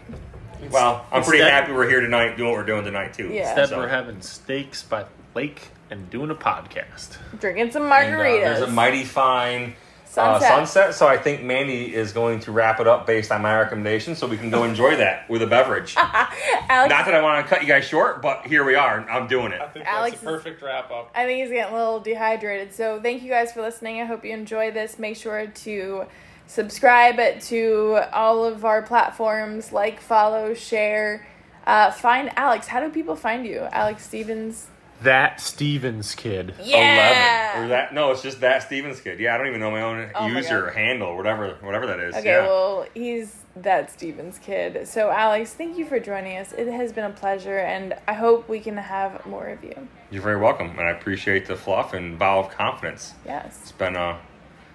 [0.71, 3.29] well, I'm pretty happy we're here tonight doing what we're doing tonight too.
[3.29, 3.47] Yeah.
[3.49, 7.17] Instead, So- we're having steaks by the lake and doing a podcast.
[7.39, 8.43] Drinking some And, uh, margaritas.
[8.43, 9.75] there's a mighty fine
[10.11, 10.51] Sunset.
[10.51, 10.95] Uh, sunset.
[10.95, 14.27] So I think Mandy is going to wrap it up based on my recommendation, so
[14.27, 15.95] we can go enjoy that with a beverage.
[15.95, 16.29] Not
[16.67, 19.09] that I want to cut you guys short, but here we are.
[19.09, 19.61] I'm doing it.
[19.73, 21.11] think Alex that's a is- perfect wrap up.
[21.15, 22.73] I think he's getting a little dehydrated.
[22.73, 24.01] So thank you guys for listening.
[24.01, 24.99] I hope you enjoy this.
[24.99, 26.05] Make sure to
[26.45, 31.25] subscribe to all of our platforms, like, follow, share.
[31.65, 32.67] Uh, find Alex.
[32.67, 33.59] How do people find you?
[33.71, 34.67] Alex Stevens.
[35.03, 36.53] That Stevens kid.
[36.61, 37.55] Yeah.
[37.57, 37.63] Eleven.
[37.63, 37.93] Or that?
[37.93, 39.19] No, it's just that Stevens kid.
[39.19, 40.75] Yeah, I don't even know my own Oh user God.
[40.75, 42.15] handle, whatever, whatever that is.
[42.15, 42.41] Okay, yeah.
[42.45, 44.87] well, he's that Stevens kid.
[44.87, 46.53] So, Alex, thank you for joining us.
[46.53, 49.87] It has been a pleasure, and I hope we can have more of you.
[50.11, 53.13] You're very welcome, and I appreciate the fluff and vow of confidence.
[53.25, 53.57] Yes.
[53.63, 54.19] It's been a,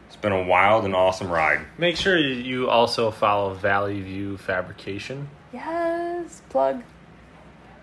[0.09, 1.61] it's been a wild and awesome ride.
[1.79, 5.29] Make sure you- you also follow Valley View Fabrication.
[5.53, 6.43] Yes.
[6.51, 6.83] Plug.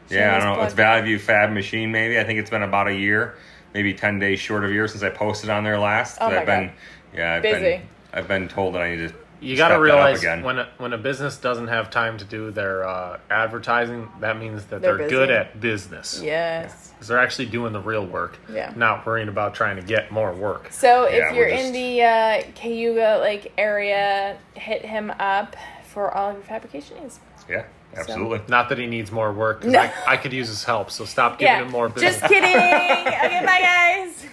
[0.10, 0.56] Yeah, I don't know.
[0.56, 0.66] plug.
[0.66, 1.92] It's Valley View Fab Machine.
[1.92, 3.36] Maybe I think it's been about a year,
[3.74, 6.18] maybe ten days short of a year since I posted on there last.
[6.22, 6.74] Oh my I've been, God.
[7.16, 7.60] yeah, I've Busy.
[7.62, 7.82] been,
[8.14, 9.16] I've been told that I need to.
[9.42, 10.42] You got to realize again.
[10.42, 14.64] when a, when a business doesn't have time to do their uh, advertising, that means
[14.68, 16.22] that They're they're, good at business.
[16.24, 16.92] Yes.
[16.92, 18.38] Because they're actually doing the real work.
[18.50, 18.72] Yeah.
[18.78, 20.72] Not worrying about trying to get more work.
[20.72, 26.10] So Yeah, if you're we're in the uh, Cayuga Lake area, hit him up for
[26.16, 27.20] all of your fabrication needs.
[27.50, 28.42] yeah, absolutely.
[28.48, 29.62] Not that he needs more work.
[29.62, 29.80] 'cause No.
[29.82, 30.92] I, I could use his help.
[30.92, 31.62] So stop giving Yeah.
[31.64, 32.20] him more business.
[32.20, 32.56] Just kidding.
[32.56, 34.26] okay, bye guys.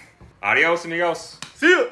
[0.43, 1.37] Adios, amigos.
[1.55, 1.89] See you.